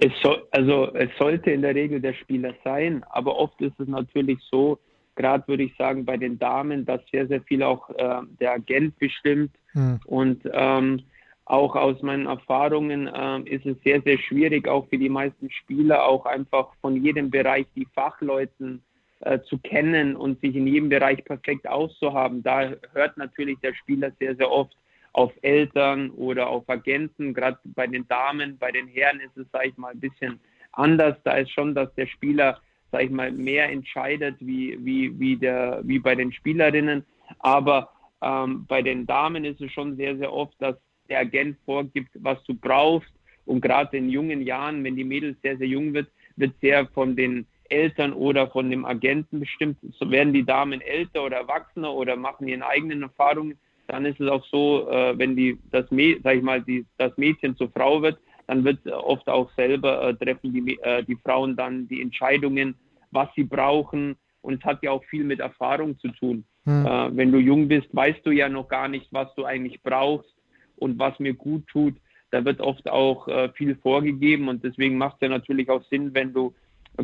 Es 0.01 0.11
soll, 0.21 0.43
also 0.51 0.93
es 0.93 1.09
sollte 1.17 1.51
in 1.51 1.61
der 1.61 1.73
Regel 1.73 2.01
der 2.01 2.13
Spieler 2.13 2.53
sein, 2.65 3.03
aber 3.09 3.37
oft 3.37 3.61
ist 3.61 3.79
es 3.79 3.87
natürlich 3.87 4.39
so, 4.51 4.77
gerade 5.15 5.47
würde 5.47 5.63
ich 5.63 5.75
sagen 5.77 6.03
bei 6.03 6.17
den 6.17 6.37
Damen, 6.37 6.85
dass 6.85 7.01
sehr, 7.11 7.27
sehr 7.27 7.41
viel 7.41 7.63
auch 7.63 7.89
äh, 7.91 8.21
der 8.39 8.53
Agent 8.53 8.97
bestimmt. 8.99 9.51
Hm. 9.71 9.99
Und 10.05 10.41
ähm, 10.51 11.01
auch 11.45 11.75
aus 11.75 12.01
meinen 12.01 12.27
Erfahrungen 12.27 13.07
äh, 13.07 13.39
ist 13.50 13.65
es 13.65 13.77
sehr, 13.83 14.01
sehr 14.01 14.17
schwierig, 14.19 14.67
auch 14.67 14.88
für 14.88 14.98
die 14.98 15.10
meisten 15.10 15.50
Spieler, 15.51 16.05
auch 16.05 16.25
einfach 16.25 16.74
von 16.81 17.03
jedem 17.03 17.29
Bereich 17.29 17.65
die 17.75 17.88
Fachleuten 17.93 18.83
äh, 19.21 19.39
zu 19.41 19.57
kennen 19.57 20.15
und 20.15 20.39
sich 20.41 20.55
in 20.55 20.67
jedem 20.67 20.89
Bereich 20.89 21.24
perfekt 21.25 21.67
auszuhaben. 21.67 22.41
Da 22.43 22.74
hört 22.93 23.17
natürlich 23.17 23.60
der 23.60 23.74
Spieler 23.74 24.12
sehr, 24.19 24.36
sehr 24.36 24.51
oft 24.51 24.75
auf 25.13 25.31
Eltern 25.41 26.12
oder 26.12 26.48
auf 26.48 26.69
Agenten. 26.69 27.33
Gerade 27.33 27.60
bei 27.65 27.88
den 27.88 28.07
Damen, 28.07 28.57
bei 28.57 28.71
den 28.71 28.88
Herren 28.88 29.19
ist 29.19 29.38
es, 29.38 29.45
sage 29.51 29.69
ich 29.69 29.77
mal, 29.77 29.91
ein 29.91 30.00
bisschen 30.00 30.39
anders. 30.71 31.17
Da 31.24 31.33
ist 31.33 31.51
schon, 31.51 31.75
dass 31.75 31.93
der 31.95 32.07
Spieler, 32.07 32.60
sage 32.91 33.05
ich 33.05 33.12
mal, 33.12 33.31
mehr 33.31 33.69
entscheidet 33.69 34.36
wie, 34.39 34.77
wie, 34.83 35.19
wie, 35.19 35.36
der, 35.36 35.81
wie 35.83 36.00
bei 36.00 36.15
den 36.15 36.31
Spielerinnen. 36.31 37.05
Aber 37.39 37.89
ähm, 38.21 38.65
bei 38.67 38.81
den 38.81 39.05
Damen 39.05 39.43
ist 39.43 39.62
es 39.62 39.71
schon 39.71 39.98
sehr, 39.98 40.17
sehr 40.17 40.31
oft, 40.31 40.53
dass 40.60 40.75
der 41.10 41.20
Agent 41.20 41.58
vorgibt, 41.65 42.12
was 42.15 42.41
du 42.43 42.53
brauchst. 42.53 43.12
Und 43.46 43.62
gerade 43.62 43.98
in 43.98 44.10
jungen 44.10 44.41
Jahren, 44.41 44.84
wenn 44.84 44.96
die 44.96 45.03
Mädels 45.03 45.38
sehr, 45.41 45.58
sehr 45.58 45.67
jung 45.67 45.93
wird, 45.93 46.08
wird 46.36 46.53
sehr 46.62 46.88
von 46.88 47.15
den 47.15 47.46
Eltern 47.70 48.13
oder 48.13 48.48
von 48.48 48.70
dem 48.70 48.86
Agenten 48.86 49.39
bestimmt. 49.39 49.77
So 49.98 50.10
werden 50.12 50.34
die 50.34 50.46
Damen 50.46 50.81
älter 50.81 51.25
oder 51.25 51.38
erwachsener 51.38 51.93
oder 51.93 52.15
machen 52.15 52.48
ihre 52.48 52.65
eigenen 52.65 53.03
Erfahrungen 53.03 53.58
dann 53.91 54.05
ist 54.05 54.20
es 54.22 54.29
auch 54.29 54.46
so, 54.46 54.89
äh, 54.89 55.17
wenn 55.17 55.36
die, 55.36 55.60
das, 55.70 55.86
sag 55.89 56.36
ich 56.36 56.41
mal, 56.41 56.62
die, 56.62 56.86
das 56.98 57.15
Mädchen 57.17 57.58
zur 57.58 57.70
Frau 57.72 58.01
wird, 58.01 58.17
dann 58.48 58.63
wird 58.63 58.88
oft 58.88 59.27
auch 59.27 59.51
selber 59.55 60.08
äh, 60.08 60.13
treffen 60.15 60.53
die, 60.53 60.79
äh, 60.81 61.03
die 61.03 61.17
Frauen 61.17 61.55
dann 61.55 61.88
die 61.88 62.01
Entscheidungen, 62.01 62.75
was 63.12 63.27
sie 63.36 63.43
brauchen. 63.43 64.15
Und 64.41 64.60
es 64.60 64.65
hat 64.65 64.81
ja 64.81 64.91
auch 64.91 65.03
viel 65.05 65.24
mit 65.24 65.39
Erfahrung 65.39 66.00
zu 66.00 66.08
tun. 66.10 66.46
Hm. 66.63 66.86
Äh, 66.86 67.17
wenn 67.17 67.31
du 67.31 67.38
jung 67.38 67.67
bist, 67.67 67.88
weißt 67.91 68.25
du 68.25 68.31
ja 68.31 68.48
noch 68.48 68.70
gar 68.70 68.88
nicht, 68.88 69.08
was 69.12 69.34
du 69.36 69.46
eigentlich 69.46 69.81
brauchst 69.84 70.34
und 70.81 71.00
was 71.00 71.19
mir 71.19 71.33
gut 71.33 71.67
tut. 71.67 71.95
Da 72.31 72.43
wird 72.45 72.61
oft 72.61 72.89
auch 72.89 73.27
äh, 73.27 73.50
viel 73.50 73.75
vorgegeben 73.75 74.47
und 74.47 74.63
deswegen 74.63 74.97
macht 74.97 75.15
es 75.15 75.21
ja 75.21 75.29
natürlich 75.29 75.69
auch 75.69 75.83
Sinn, 75.89 76.13
wenn 76.13 76.33
du 76.33 76.53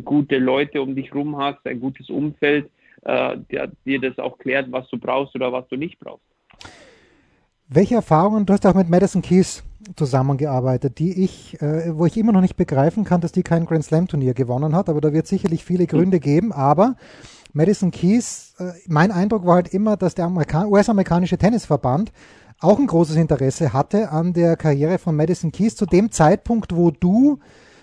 gute 0.04 0.38
Leute 0.38 0.82
um 0.82 0.94
dich 0.94 1.14
rum 1.14 1.36
hast, 1.36 1.66
ein 1.66 1.80
gutes 1.80 2.10
Umfeld, 2.10 2.70
äh, 3.02 3.36
der 3.50 3.70
dir 3.84 4.00
das 4.00 4.18
auch 4.18 4.38
klärt, 4.38 4.70
was 4.72 4.88
du 4.90 4.98
brauchst 4.98 5.34
oder 5.34 5.52
was 5.52 5.68
du 5.68 5.76
nicht 5.76 5.98
brauchst. 5.98 6.24
Welche 7.68 7.96
Erfahrungen, 7.96 8.46
du 8.46 8.54
hast 8.54 8.66
auch 8.66 8.74
mit 8.74 8.88
Madison 8.88 9.22
Keys 9.22 9.62
zusammengearbeitet, 9.96 10.98
die 10.98 11.24
ich, 11.24 11.60
äh, 11.60 11.96
wo 11.96 12.06
ich 12.06 12.16
immer 12.16 12.32
noch 12.32 12.40
nicht 12.40 12.56
begreifen 12.56 13.04
kann, 13.04 13.20
dass 13.20 13.32
die 13.32 13.42
kein 13.42 13.66
Grand 13.66 13.84
Slam 13.84 14.08
Turnier 14.08 14.34
gewonnen 14.34 14.74
hat, 14.74 14.88
aber 14.88 15.00
da 15.00 15.12
wird 15.12 15.26
sicherlich 15.26 15.64
viele 15.64 15.86
Gründe 15.86 16.20
geben, 16.20 16.52
aber 16.52 16.96
Madison 17.52 17.90
Keys, 17.90 18.54
äh, 18.58 18.72
mein 18.86 19.10
Eindruck 19.10 19.46
war 19.46 19.56
halt 19.56 19.72
immer, 19.72 19.96
dass 19.96 20.14
der 20.14 20.30
US-amerikanische 20.30 21.38
Tennisverband 21.38 22.12
auch 22.60 22.78
ein 22.78 22.86
großes 22.86 23.16
Interesse 23.16 23.72
hatte 23.72 24.10
an 24.10 24.32
der 24.32 24.56
Karriere 24.56 24.98
von 24.98 25.14
Madison 25.14 25.52
Keys 25.52 25.76
zu 25.76 25.86
dem 25.86 26.10
Zeitpunkt, 26.10 26.74
wo 26.74 26.90
du 26.90 27.38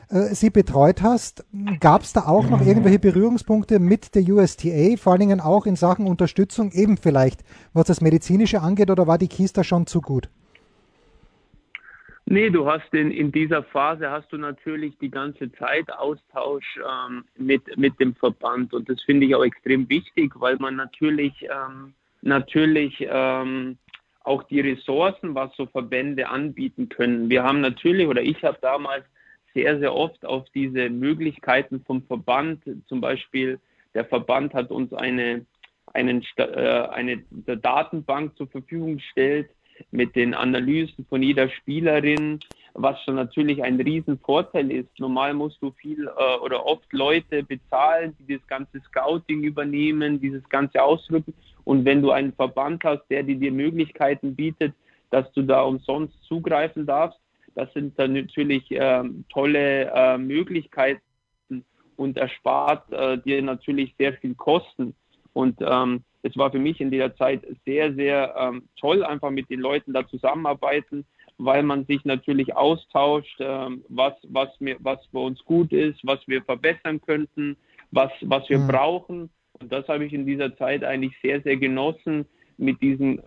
äh, 0.09 0.35
sie 0.35 0.49
betreut 0.49 1.01
hast. 1.01 1.45
Gab 1.79 2.01
es 2.01 2.13
da 2.13 2.21
auch 2.21 2.49
noch 2.49 2.65
irgendwelche 2.65 2.99
Berührungspunkte 2.99 3.79
mit 3.79 4.15
der 4.15 4.23
USTA, 4.23 4.97
vor 4.97 5.13
allen 5.13 5.21
Dingen 5.21 5.39
auch 5.39 5.65
in 5.65 5.75
Sachen 5.75 6.07
Unterstützung, 6.07 6.71
eben 6.71 6.97
vielleicht, 6.97 7.41
was 7.73 7.87
das 7.87 8.01
Medizinische 8.01 8.61
angeht, 8.61 8.89
oder 8.89 9.07
war 9.07 9.17
die 9.17 9.29
Kies 9.29 9.53
da 9.53 9.63
schon 9.63 9.87
zu 9.87 10.01
gut? 10.01 10.29
Nee, 12.27 12.49
du 12.49 12.65
hast 12.65 12.91
in, 12.91 13.11
in 13.11 13.31
dieser 13.31 13.61
Phase 13.61 14.09
hast 14.09 14.31
du 14.31 14.37
natürlich 14.37 14.97
die 14.97 15.11
ganze 15.11 15.51
Zeit 15.53 15.91
Austausch 15.93 16.65
ähm, 16.77 17.23
mit, 17.37 17.77
mit 17.77 17.99
dem 17.99 18.15
Verband 18.15 18.73
und 18.73 18.89
das 18.89 18.99
finde 19.03 19.27
ich 19.27 19.35
auch 19.35 19.43
extrem 19.45 19.87
wichtig, 19.89 20.33
weil 20.35 20.57
man 20.57 20.75
natürlich 20.75 21.33
ähm, 21.43 21.93
natürlich 22.25 23.05
ähm, 23.07 23.77
auch 24.25 24.43
die 24.43 24.59
Ressourcen, 24.59 25.35
was 25.35 25.55
so 25.55 25.65
Verbände 25.67 26.29
anbieten 26.29 26.89
können. 26.89 27.29
Wir 27.29 27.43
haben 27.43 27.61
natürlich 27.61 28.07
oder 28.07 28.21
ich 28.21 28.43
habe 28.43 28.57
damals 28.61 29.05
sehr, 29.53 29.79
sehr 29.79 29.93
oft 29.93 30.25
auf 30.25 30.45
diese 30.53 30.89
Möglichkeiten 30.89 31.83
vom 31.85 32.03
Verband. 32.03 32.63
Zum 32.87 33.01
Beispiel 33.01 33.59
der 33.93 34.05
Verband 34.05 34.53
hat 34.53 34.71
uns 34.71 34.91
eine, 34.93 35.45
einen, 35.93 36.25
äh, 36.37 36.43
eine 36.43 37.23
Datenbank 37.45 38.35
zur 38.35 38.47
Verfügung 38.47 38.97
gestellt 38.97 39.49
mit 39.91 40.15
den 40.15 40.33
Analysen 40.33 41.05
von 41.09 41.21
jeder 41.21 41.49
Spielerin, 41.49 42.39
was 42.73 43.01
schon 43.03 43.15
natürlich 43.15 43.63
ein 43.63 43.79
Riesenvorteil 43.79 44.69
ist. 44.71 44.99
Normal 44.99 45.33
musst 45.33 45.61
du 45.61 45.71
viel 45.71 46.07
äh, 46.07 46.39
oder 46.39 46.65
oft 46.65 46.91
Leute 46.91 47.43
bezahlen, 47.43 48.15
die 48.19 48.37
das 48.37 48.47
ganze 48.47 48.81
Scouting 48.81 49.43
übernehmen, 49.43 50.19
dieses 50.19 50.47
ganze 50.49 50.83
Ausdrücken. 50.83 51.33
Und 51.63 51.85
wenn 51.85 52.01
du 52.01 52.11
einen 52.11 52.33
Verband 52.33 52.83
hast, 52.83 53.03
der 53.09 53.23
dir 53.23 53.51
Möglichkeiten 53.51 54.35
bietet, 54.35 54.73
dass 55.09 55.31
du 55.33 55.41
da 55.41 55.61
umsonst 55.61 56.21
zugreifen 56.23 56.85
darfst, 56.85 57.19
das 57.55 57.71
sind 57.73 57.97
dann 57.97 58.13
natürlich 58.13 58.69
äh, 58.71 59.03
tolle 59.29 59.85
äh, 59.85 60.17
Möglichkeiten 60.17 61.01
und 61.95 62.17
erspart 62.17 62.91
äh, 62.91 63.17
dir 63.19 63.41
natürlich 63.41 63.95
sehr 63.97 64.13
viel 64.13 64.35
Kosten. 64.35 64.93
Und 65.31 65.57
ähm, 65.61 66.03
es 66.25 66.35
war 66.37 66.51
für 66.51 66.59
mich 66.59 66.81
in 66.81 66.89
der 66.89 67.15
Zeit 67.15 67.45
sehr, 67.65 67.93
sehr 67.93 68.35
ähm, 68.37 68.63
toll, 68.79 69.03
einfach 69.03 69.29
mit 69.29 69.47
den 69.49 69.59
Leuten 69.59 69.93
da 69.93 70.07
zusammenarbeiten, 70.07 71.05
weil 71.37 71.61
man 71.61 71.85
sich 71.85 72.03
natürlich 72.03 72.55
austauscht, 72.55 73.37
ähm, 73.39 73.85
was, 73.89 74.13
was, 74.23 74.49
mir, 74.59 74.75
was 74.79 75.05
für 75.11 75.19
uns 75.19 75.43
gut 75.45 75.71
ist, 75.71 75.99
was 76.03 76.19
wir 76.27 76.41
verbessern 76.41 76.99
könnten, 77.01 77.57
was, 77.91 78.11
was 78.21 78.49
wir 78.49 78.57
mhm. 78.57 78.67
brauchen. 78.67 79.29
Und 79.59 79.71
das 79.71 79.87
habe 79.87 80.05
ich 80.05 80.13
in 80.13 80.25
dieser 80.25 80.55
Zeit 80.57 80.83
eigentlich 80.83 81.13
sehr, 81.21 81.41
sehr 81.41 81.57
genossen, 81.57 82.25
mit 82.57 82.81
diesem 82.81 83.21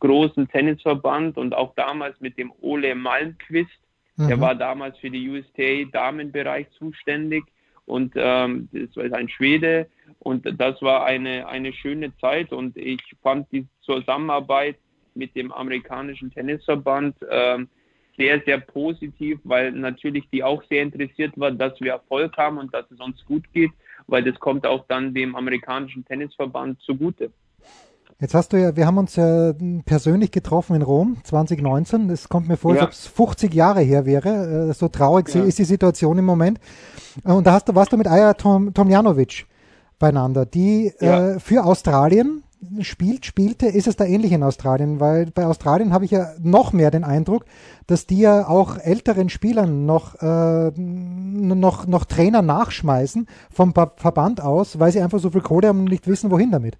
großen 0.00 0.48
Tennisverband 0.48 1.38
und 1.38 1.54
auch 1.54 1.74
damals 1.76 2.20
mit 2.20 2.36
dem 2.36 2.52
Ole 2.60 2.94
Malmquist. 2.94 3.70
Mhm. 4.16 4.28
Der 4.28 4.40
war 4.40 4.54
damals 4.54 4.98
für 4.98 5.10
die 5.10 5.30
USTA 5.30 5.88
Damenbereich 5.92 6.68
zuständig 6.72 7.44
und 7.88 8.12
ähm, 8.16 8.68
das 8.72 8.96
war 8.96 9.18
ein 9.18 9.28
Schwede 9.28 9.86
und 10.18 10.46
das 10.60 10.80
war 10.82 11.04
eine, 11.04 11.48
eine 11.48 11.72
schöne 11.72 12.16
Zeit 12.18 12.52
und 12.52 12.76
ich 12.76 13.00
fand 13.22 13.50
die 13.52 13.66
Zusammenarbeit 13.80 14.76
mit 15.14 15.34
dem 15.34 15.50
amerikanischen 15.52 16.30
Tennisverband 16.30 17.16
ähm, 17.30 17.68
sehr, 18.16 18.40
sehr 18.44 18.58
positiv, 18.58 19.38
weil 19.44 19.72
natürlich 19.72 20.28
die 20.30 20.42
auch 20.42 20.62
sehr 20.64 20.82
interessiert 20.82 21.32
war, 21.36 21.52
dass 21.52 21.80
wir 21.80 21.92
Erfolg 21.92 22.36
haben 22.36 22.58
und 22.58 22.74
dass 22.74 22.90
es 22.90 23.00
uns 23.00 23.24
gut 23.24 23.44
geht, 23.52 23.70
weil 24.06 24.24
das 24.24 24.38
kommt 24.38 24.66
auch 24.66 24.86
dann 24.88 25.14
dem 25.14 25.34
amerikanischen 25.36 26.04
Tennisverband 26.04 26.80
zugute. 26.82 27.30
Jetzt 28.20 28.34
hast 28.34 28.52
du 28.52 28.56
ja, 28.56 28.74
wir 28.74 28.84
haben 28.84 28.98
uns 28.98 29.14
ja 29.14 29.52
persönlich 29.84 30.32
getroffen 30.32 30.74
in 30.74 30.82
Rom 30.82 31.18
2019. 31.22 32.10
Es 32.10 32.28
kommt 32.28 32.48
mir 32.48 32.56
vor, 32.56 32.74
ja. 32.74 32.80
als 32.80 32.88
ob 32.88 32.92
es 32.92 33.06
50 33.06 33.54
Jahre 33.54 33.80
her 33.80 34.06
wäre. 34.06 34.70
Äh, 34.70 34.74
so 34.74 34.88
traurig 34.88 35.32
ja. 35.32 35.44
ist 35.44 35.60
die 35.60 35.64
Situation 35.64 36.18
im 36.18 36.24
Moment. 36.24 36.58
Äh, 37.24 37.30
und 37.30 37.46
da 37.46 37.52
hast 37.52 37.68
du, 37.68 37.76
warst 37.76 37.92
du 37.92 37.96
mit 37.96 38.08
Aya 38.08 38.34
Tom, 38.34 38.74
Tomjanovic 38.74 39.46
beieinander, 40.00 40.46
die 40.46 40.92
ja. 41.00 41.34
äh, 41.34 41.38
für 41.38 41.64
Australien 41.64 42.42
spielt, 42.80 43.24
spielte. 43.24 43.66
Ist 43.66 43.86
es 43.86 43.94
da 43.94 44.04
ähnlich 44.04 44.32
in 44.32 44.42
Australien? 44.42 44.98
Weil 44.98 45.26
bei 45.26 45.46
Australien 45.46 45.92
habe 45.92 46.04
ich 46.04 46.10
ja 46.10 46.32
noch 46.42 46.72
mehr 46.72 46.90
den 46.90 47.04
Eindruck, 47.04 47.44
dass 47.86 48.06
die 48.06 48.18
ja 48.18 48.48
auch 48.48 48.78
älteren 48.78 49.28
Spielern 49.28 49.86
noch, 49.86 50.16
äh, 50.20 50.72
noch, 50.76 51.86
noch 51.86 52.04
Trainer 52.04 52.42
nachschmeißen 52.42 53.28
vom 53.48 53.72
Verband 53.72 54.40
aus, 54.40 54.80
weil 54.80 54.90
sie 54.90 55.00
einfach 55.00 55.20
so 55.20 55.30
viel 55.30 55.40
Kohle 55.40 55.68
haben 55.68 55.78
und 55.78 55.90
nicht 55.90 56.08
wissen, 56.08 56.32
wohin 56.32 56.50
damit. 56.50 56.78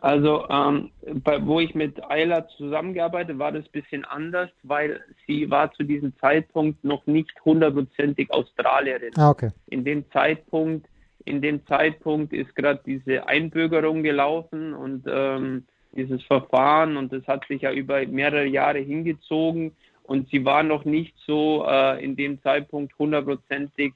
Also, 0.00 0.46
ähm, 0.48 0.90
bei, 1.22 1.44
wo 1.44 1.60
ich 1.60 1.74
mit 1.74 2.02
Ayla 2.10 2.48
zusammengearbeitet, 2.56 3.38
war 3.38 3.52
das 3.52 3.66
ein 3.66 3.72
bisschen 3.72 4.04
anders, 4.06 4.48
weil 4.62 5.00
sie 5.26 5.50
war 5.50 5.72
zu 5.72 5.82
diesem 5.82 6.16
Zeitpunkt 6.18 6.82
noch 6.84 7.06
nicht 7.06 7.32
hundertprozentig 7.44 8.32
Australierin. 8.32 9.12
Ah, 9.16 9.30
okay. 9.30 9.50
In 9.68 9.84
dem 9.84 10.10
Zeitpunkt, 10.10 10.86
in 11.26 11.42
dem 11.42 11.66
Zeitpunkt 11.66 12.32
ist 12.32 12.54
gerade 12.56 12.80
diese 12.86 13.28
Einbürgerung 13.28 14.02
gelaufen 14.02 14.72
und 14.72 15.04
ähm, 15.06 15.64
dieses 15.92 16.22
Verfahren 16.22 16.96
und 16.96 17.12
das 17.12 17.26
hat 17.26 17.46
sich 17.46 17.62
ja 17.62 17.72
über 17.72 18.06
mehrere 18.06 18.46
Jahre 18.46 18.78
hingezogen 18.78 19.72
und 20.04 20.28
sie 20.30 20.44
war 20.44 20.62
noch 20.62 20.84
nicht 20.84 21.14
so 21.26 21.64
äh, 21.68 22.02
in 22.02 22.16
dem 22.16 22.40
Zeitpunkt 22.42 22.96
hundertprozentig 22.98 23.94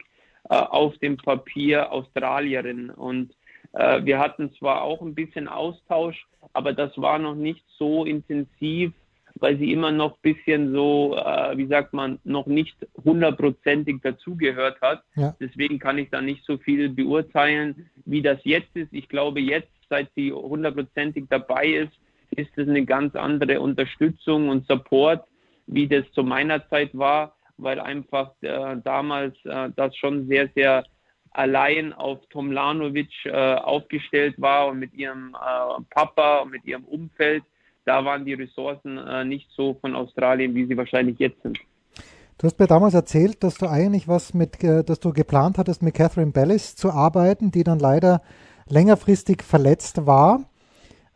äh, 0.51 0.55
auf 0.55 0.97
dem 0.99 1.17
Papier 1.17 1.93
Australierin 1.93 2.91
und 2.91 3.33
äh, 3.75 4.05
wir 4.05 4.19
hatten 4.19 4.53
zwar 4.55 4.83
auch 4.83 5.01
ein 5.03 5.15
bisschen 5.15 5.49
Austausch, 5.49 6.27
aber 6.53 6.73
das 6.73 6.97
war 6.97 7.19
noch 7.19 7.35
nicht 7.35 7.65
so 7.79 8.05
intensiv, 8.05 8.93
weil 9.41 9.59
sie 9.59 9.73
immer 9.73 9.91
noch 9.91 10.13
ein 10.13 10.35
bisschen 10.35 10.73
so, 10.73 11.17
äh, 11.17 11.57
wie 11.57 11.67
sagt 11.67 11.93
man, 11.93 12.21
noch 12.23 12.47
nicht 12.47 12.77
hundertprozentig 13.05 14.01
dazugehört 14.03 14.81
hat. 14.81 15.03
Ja. 15.17 15.35
Deswegen 15.41 15.81
kann 15.81 15.99
ich 15.99 16.09
da 16.11 16.21
nicht 16.21 16.45
so 16.45 16.57
viel 16.57 16.89
beurteilen, 16.89 17.91
wie 18.05 18.23
das 18.23 18.39
jetzt 18.45 18.75
ist. 18.77 18.93
Ich 18.93 19.09
glaube, 19.09 19.41
jetzt, 19.41 19.69
seit 19.91 20.09
sie 20.15 20.33
hundertprozentig 20.33 21.25
dabei 21.29 21.67
ist, 21.67 21.93
ist 22.31 22.57
es 22.57 22.69
eine 22.69 22.85
ganz 22.85 23.17
andere 23.17 23.61
Unterstützung 23.61 24.49
und 24.49 24.67
Support, 24.69 25.25
wie 25.67 25.89
das 25.89 26.05
zu 26.13 26.23
meiner 26.23 26.69
Zeit 26.69 26.97
war, 26.97 27.35
weil 27.57 27.81
einfach 27.81 28.33
äh, 28.41 28.77
damals 28.85 29.35
äh, 29.45 29.71
das 29.75 29.97
schon 29.97 30.27
sehr, 30.29 30.49
sehr 30.55 30.85
allein 31.35 31.93
auf 31.93 32.19
Tomlanovic 32.31 33.11
äh, 33.27 33.31
aufgestellt 33.31 34.35
war 34.39 34.69
und 34.69 34.79
mit 34.79 34.95
ihrem 34.95 35.35
äh, 35.35 35.83
Papa 35.91 36.39
und 36.39 36.53
mit 36.53 36.65
ihrem 36.65 36.85
Umfeld, 36.85 37.43
da 37.85 38.05
waren 38.05 38.25
die 38.25 38.35
Ressourcen 38.35 38.97
äh, 38.97 39.25
nicht 39.25 39.51
so 39.55 39.75
von 39.81 39.95
Australien, 39.95 40.55
wie 40.55 40.67
sie 40.67 40.77
wahrscheinlich 40.77 41.19
jetzt 41.19 41.43
sind. 41.43 41.59
Du 42.39 42.47
hast 42.47 42.59
mir 42.59 42.67
damals 42.67 42.95
erzählt, 42.95 43.43
dass 43.43 43.57
du 43.57 43.67
eigentlich 43.67 44.09
was 44.09 44.33
mit, 44.33 44.63
äh, 44.65 44.83
dass 44.85 45.01
du 45.01 45.13
geplant 45.13 45.59
hattest, 45.59 45.83
mit 45.83 45.95
Catherine 45.95 46.33
Bellis 46.33 46.77
zu 46.77 46.91
arbeiten, 46.91 47.51
die 47.51 47.65
dann 47.65 47.79
leider 47.79 48.23
längerfristig 48.69 49.43
verletzt 49.43 50.07
war. 50.07 50.45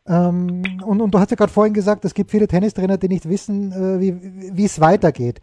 Ähm, 0.07 0.63
und, 0.85 1.01
und, 1.01 1.15
du 1.15 1.19
hast 1.19 1.31
ja 1.31 1.37
gerade 1.37 1.53
vorhin 1.53 1.75
gesagt, 1.75 2.05
es 2.05 2.15
gibt 2.15 2.31
viele 2.31 2.49
Tennistrainer, 2.49 2.99
die 2.99 3.09
nicht 3.09 3.29
wissen, 3.29 3.73
äh, 3.73 4.01
wie, 4.01 4.57
wie 4.57 4.65
es 4.65 4.81
weitergeht 4.81 5.41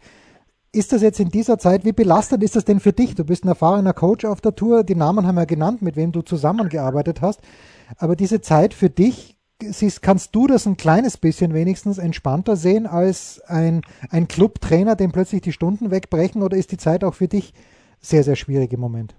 ist 0.76 0.92
das 0.92 1.02
jetzt 1.02 1.20
in 1.20 1.30
dieser 1.30 1.58
Zeit, 1.58 1.84
wie 1.84 1.92
belastend 1.92 2.42
ist 2.42 2.56
das 2.56 2.64
denn 2.64 2.80
für 2.80 2.92
dich? 2.92 3.14
Du 3.14 3.24
bist 3.24 3.44
ein 3.44 3.48
erfahrener 3.48 3.94
Coach 3.94 4.24
auf 4.24 4.40
der 4.40 4.54
Tour, 4.54 4.84
die 4.84 4.94
Namen 4.94 5.26
haben 5.26 5.36
wir 5.36 5.46
genannt, 5.46 5.82
mit 5.82 5.96
wem 5.96 6.12
du 6.12 6.22
zusammengearbeitet 6.22 7.22
hast. 7.22 7.40
Aber 7.96 8.16
diese 8.16 8.40
Zeit 8.40 8.74
für 8.74 8.90
dich, 8.90 9.38
siehst, 9.62 10.02
kannst 10.02 10.34
du 10.34 10.46
das 10.46 10.66
ein 10.66 10.76
kleines 10.76 11.16
bisschen 11.16 11.54
wenigstens 11.54 11.98
entspannter 11.98 12.56
sehen 12.56 12.86
als 12.86 13.40
ein, 13.46 13.80
ein 14.10 14.28
Clubtrainer, 14.28 14.96
dem 14.96 15.12
plötzlich 15.12 15.40
die 15.40 15.52
Stunden 15.52 15.90
wegbrechen? 15.90 16.42
Oder 16.42 16.56
ist 16.56 16.72
die 16.72 16.76
Zeit 16.76 17.04
auch 17.04 17.14
für 17.14 17.28
dich 17.28 17.54
sehr, 18.00 18.22
sehr 18.22 18.36
schwierig 18.36 18.72
im 18.72 18.80
Moment? 18.80 19.14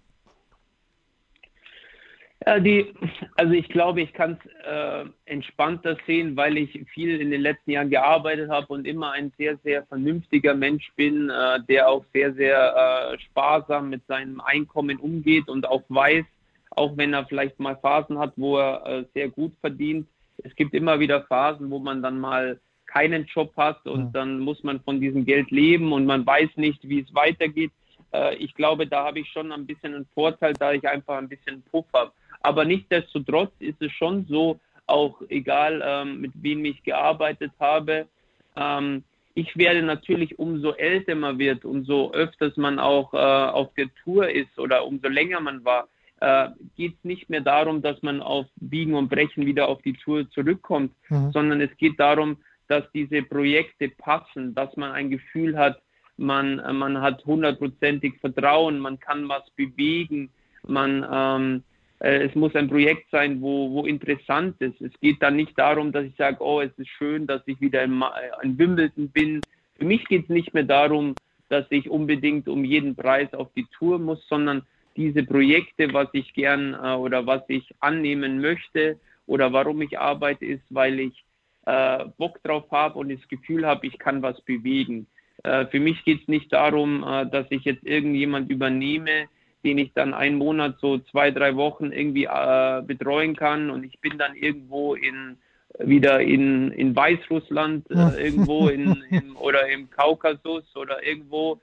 Ja, 2.46 2.60
die, 2.60 2.94
also 3.36 3.54
ich 3.54 3.68
glaube, 3.70 4.02
ich 4.02 4.14
kann 4.14 4.38
es 4.40 4.52
äh, 4.64 5.06
entspannter 5.26 5.98
sehen, 6.06 6.38
weil 6.38 6.58
ich 6.58 6.80
viel 6.94 7.20
in 7.20 7.32
den 7.32 7.42
letzten 7.42 7.72
Jahren 7.72 7.90
gearbeitet 7.90 8.50
habe 8.50 8.68
und 8.68 8.86
immer 8.86 9.12
ein 9.12 9.34
sehr, 9.38 9.58
sehr 9.64 9.86
vernünftiger 9.88 10.54
Mensch 10.54 10.92
bin, 10.96 11.30
äh, 11.30 11.60
der 11.68 11.90
auch 11.90 12.06
sehr, 12.14 12.34
sehr 12.34 13.12
äh, 13.14 13.20
sparsam 13.20 13.90
mit 13.90 14.06
seinem 14.06 14.40
Einkommen 14.40 15.00
umgeht 15.00 15.50
und 15.50 15.68
auch 15.68 15.84
weiß, 15.90 16.26
auch 16.72 16.96
wenn 16.96 17.14
er 17.14 17.26
vielleicht 17.26 17.60
mal 17.60 17.76
Phasen 17.78 18.20
hat, 18.20 18.34
wo 18.36 18.58
er 18.60 18.86
äh, 18.86 19.06
sehr 19.14 19.30
gut 19.30 19.54
verdient. 19.60 20.08
Es 20.44 20.56
gibt 20.56 20.76
immer 20.76 21.00
wieder 21.00 21.24
Phasen, 21.24 21.72
wo 21.72 21.80
man 21.80 22.04
dann 22.04 22.20
mal 22.20 22.60
keinen 22.86 23.26
Job 23.26 23.52
hat 23.58 23.86
und 23.88 24.06
ja. 24.06 24.10
dann 24.14 24.40
muss 24.40 24.64
man 24.64 24.80
von 24.82 25.02
diesem 25.02 25.26
Geld 25.26 25.50
leben 25.50 25.92
und 25.92 26.06
man 26.06 26.26
weiß 26.26 26.50
nicht, 26.56 26.88
wie 26.88 27.00
es 27.00 27.14
weitergeht. 27.16 27.72
Äh, 28.14 28.36
ich 28.36 28.54
glaube, 28.54 28.88
da 28.88 29.06
habe 29.06 29.20
ich 29.20 29.30
schon 29.30 29.52
ein 29.52 29.66
bisschen 29.66 29.96
einen 29.96 30.08
Vorteil, 30.14 30.54
da 30.54 30.72
ich 30.72 30.88
einfach 30.88 31.18
ein 31.18 31.30
bisschen 31.30 31.64
Puff 31.64 31.86
habe. 31.94 32.12
Aber 32.42 32.66
nichtsdestotrotz 32.66 33.52
ist 33.60 33.82
es 33.82 33.92
schon 33.92 34.26
so, 34.26 34.60
auch 34.86 35.22
egal 35.30 35.82
ähm, 35.86 36.22
mit 36.22 36.32
wem 36.36 36.64
ich 36.66 36.82
gearbeitet 36.84 37.52
habe, 37.60 38.08
ähm, 38.56 39.04
ich 39.34 39.56
werde 39.56 39.84
natürlich, 39.84 40.40
umso 40.40 40.72
älter 40.72 41.14
man 41.14 41.38
wird, 41.38 41.64
umso 41.64 42.12
öfters 42.12 42.58
man 42.58 42.80
auch 42.80 43.14
äh, 43.14 43.18
auf 43.18 43.72
der 43.76 43.88
Tour 44.04 44.30
ist 44.30 44.58
oder 44.58 44.86
umso 44.86 45.10
länger 45.10 45.40
man 45.40 45.64
war, 45.64 45.88
äh, 46.22 46.50
geht 46.76 46.96
es 46.98 47.04
nicht 47.04 47.30
mehr 47.30 47.42
darum, 47.42 47.84
dass 47.84 48.02
man 48.02 48.22
auf 48.22 48.48
Biegen 48.56 48.96
und 48.96 49.10
Brechen 49.10 49.46
wieder 49.46 49.68
auf 49.68 49.82
die 49.84 49.94
Tour 49.94 50.28
zurückkommt, 50.32 50.92
mhm. 51.10 51.32
sondern 51.32 51.62
es 51.62 51.70
geht 51.78 52.00
darum, 52.00 52.38
dass 52.68 52.84
diese 52.94 53.22
Projekte 53.22 53.90
passen, 53.90 54.56
dass 54.56 54.76
man 54.76 54.92
ein 54.92 55.12
Gefühl 55.12 55.56
hat, 55.56 55.80
man, 56.18 56.56
man 56.76 57.00
hat 57.00 57.24
hundertprozentig 57.26 58.20
Vertrauen, 58.20 58.80
man 58.80 59.00
kann 59.00 59.30
was 59.30 59.48
bewegen, 59.52 60.32
man, 60.66 61.06
ähm, 61.12 61.64
äh, 61.64 61.67
es 62.00 62.36
muss 62.36 62.56
ein 62.56 62.70
Projekt 62.70 63.10
sein, 63.10 63.42
wo, 63.42 63.72
wo 63.72 63.86
interessant 63.86 64.62
ist. 64.62 64.80
Es 64.82 64.92
geht 65.00 65.22
dann 65.22 65.36
nicht 65.36 65.58
darum, 65.58 65.92
dass 65.92 66.06
ich 66.06 66.16
sage, 66.16 66.38
oh, 66.42 66.62
es 66.62 66.72
ist 66.78 66.90
schön, 66.90 67.26
dass 67.26 67.42
ich 67.48 67.60
wieder 67.60 67.84
in, 67.84 68.04
in 68.44 68.58
Wimbledon 68.58 69.10
bin. 69.10 69.44
Für 69.78 69.86
mich 69.86 70.06
geht 70.06 70.24
es 70.24 70.30
nicht 70.30 70.54
mehr 70.54 70.64
darum, 70.64 71.16
dass 71.50 71.66
ich 71.70 71.90
unbedingt 71.90 72.48
um 72.48 72.64
jeden 72.64 72.96
Preis 72.96 73.34
auf 73.34 73.50
die 73.56 73.66
Tour 73.78 74.00
muss, 74.00 74.26
sondern 74.28 74.64
diese 74.96 75.24
Projekte, 75.24 75.94
was 75.94 76.10
ich 76.14 76.34
gern 76.34 76.74
äh, 76.74 76.94
oder 76.96 77.26
was 77.26 77.44
ich 77.48 77.74
annehmen 77.80 78.42
möchte 78.42 79.00
oder 79.26 79.54
warum 79.54 79.82
ich 79.82 79.98
arbeite, 79.98 80.46
ist, 80.46 80.64
weil 80.70 81.00
ich 81.00 81.24
äh, 81.66 82.06
Bock 82.18 82.42
drauf 82.44 82.66
habe 82.72 83.00
und 83.00 83.10
das 83.10 83.28
Gefühl 83.28 83.66
habe, 83.66 83.88
ich 83.88 83.98
kann 84.00 84.22
was 84.22 84.40
bewegen. 84.42 85.08
Äh, 85.44 85.68
für 85.68 85.80
mich 85.80 86.04
geht 86.04 86.22
es 86.22 86.28
nicht 86.28 86.52
darum, 86.52 87.04
äh, 87.04 87.30
dass 87.30 87.46
ich 87.50 87.64
jetzt 87.64 87.84
irgendjemand 87.84 88.50
übernehme, 88.50 89.28
den 89.68 89.78
ich 89.78 89.92
dann 89.94 90.14
einen 90.14 90.38
Monat, 90.38 90.78
so 90.80 90.98
zwei, 91.00 91.30
drei 91.32 91.58
Wochen 91.58 91.92
irgendwie 91.92 92.24
äh, 92.24 92.82
betreuen 92.82 93.36
kann 93.36 93.70
und 93.70 93.84
ich 93.84 94.00
bin 94.00 94.18
dann 94.18 94.34
irgendwo 94.36 94.96
in 94.96 95.38
wieder 95.80 96.22
in, 96.22 96.72
in 96.72 96.96
Weißrussland, 96.96 97.92
äh, 97.92 98.26
irgendwo 98.26 98.68
in, 98.76 99.04
in, 99.10 99.34
oder 99.36 99.68
im 99.68 99.90
Kaukasus 99.90 100.64
oder 100.76 101.06
irgendwo, 101.06 101.60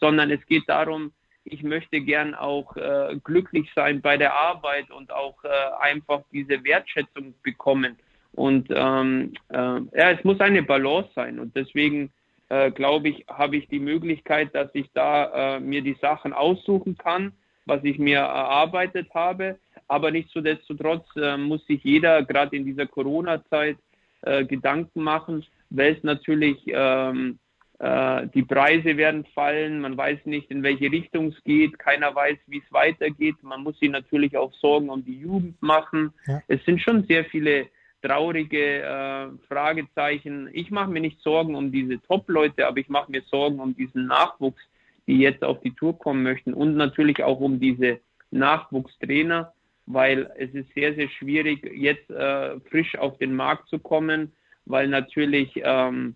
sondern 0.00 0.30
es 0.30 0.44
geht 0.46 0.68
darum, 0.68 1.12
ich 1.44 1.62
möchte 1.64 2.00
gern 2.00 2.34
auch 2.34 2.76
äh, 2.76 3.16
glücklich 3.24 3.68
sein 3.74 4.00
bei 4.00 4.16
der 4.16 4.34
Arbeit 4.34 4.90
und 4.90 5.12
auch 5.12 5.42
äh, 5.44 5.48
einfach 5.80 6.22
diese 6.32 6.62
Wertschätzung 6.62 7.34
bekommen. 7.42 7.96
Und 8.32 8.68
ähm, 8.70 9.32
äh, 9.48 9.56
ja, 9.56 10.10
es 10.12 10.22
muss 10.24 10.38
eine 10.40 10.62
Balance 10.62 11.10
sein. 11.14 11.40
Und 11.40 11.56
deswegen 11.56 12.10
äh, 12.50 12.70
glaube 12.70 13.08
ich, 13.08 13.24
habe 13.28 13.56
ich 13.56 13.68
die 13.68 13.78
Möglichkeit, 13.78 14.54
dass 14.54 14.70
ich 14.74 14.90
da 14.94 15.56
äh, 15.56 15.60
mir 15.60 15.82
die 15.82 15.96
Sachen 16.00 16.32
aussuchen 16.32 16.96
kann, 16.96 17.32
was 17.68 17.84
ich 17.84 17.98
mir 17.98 18.18
erarbeitet 18.18 19.08
habe. 19.14 19.58
Aber 19.86 20.10
nichtsdestotrotz 20.10 21.06
äh, 21.16 21.36
muss 21.36 21.64
sich 21.66 21.82
jeder 21.84 22.24
gerade 22.24 22.56
in 22.56 22.64
dieser 22.64 22.86
Corona-Zeit 22.86 23.76
äh, 24.22 24.44
Gedanken 24.44 25.02
machen, 25.02 25.44
weil 25.70 25.94
es 25.94 26.02
natürlich 26.02 26.58
ähm, 26.66 27.38
äh, 27.78 28.26
die 28.34 28.42
Preise 28.42 28.96
werden 28.96 29.24
fallen, 29.34 29.80
man 29.80 29.96
weiß 29.96 30.26
nicht, 30.26 30.50
in 30.50 30.62
welche 30.62 30.90
Richtung 30.90 31.28
es 31.28 31.44
geht, 31.44 31.78
keiner 31.78 32.14
weiß, 32.14 32.38
wie 32.46 32.58
es 32.58 32.72
weitergeht. 32.72 33.36
Man 33.42 33.62
muss 33.62 33.78
sich 33.78 33.90
natürlich 33.90 34.36
auch 34.36 34.52
Sorgen 34.54 34.90
um 34.90 35.04
die 35.04 35.20
Jugend 35.20 35.60
machen. 35.62 36.12
Ja. 36.26 36.42
Es 36.48 36.64
sind 36.64 36.80
schon 36.82 37.04
sehr 37.04 37.24
viele 37.26 37.68
traurige 38.02 38.82
äh, 38.82 39.28
Fragezeichen. 39.46 40.48
Ich 40.52 40.70
mache 40.70 40.90
mir 40.90 41.00
nicht 41.00 41.20
Sorgen 41.20 41.54
um 41.54 41.70
diese 41.70 42.00
Top-Leute, 42.02 42.66
aber 42.66 42.78
ich 42.78 42.88
mache 42.88 43.10
mir 43.10 43.22
Sorgen 43.22 43.60
um 43.60 43.76
diesen 43.76 44.06
Nachwuchs, 44.06 44.62
die 45.08 45.18
jetzt 45.18 45.42
auf 45.42 45.60
die 45.60 45.74
Tour 45.74 45.98
kommen 45.98 46.22
möchten 46.22 46.54
und 46.54 46.76
natürlich 46.76 47.24
auch 47.24 47.40
um 47.40 47.58
diese 47.58 47.98
Nachwuchstrainer, 48.30 49.52
weil 49.86 50.30
es 50.38 50.52
ist 50.54 50.72
sehr, 50.74 50.94
sehr 50.94 51.08
schwierig, 51.08 51.68
jetzt 51.74 52.10
äh, 52.10 52.60
frisch 52.70 52.96
auf 52.96 53.16
den 53.18 53.34
Markt 53.34 53.68
zu 53.68 53.78
kommen, 53.78 54.32
weil 54.66 54.86
natürlich 54.86 55.50
ähm, 55.64 56.14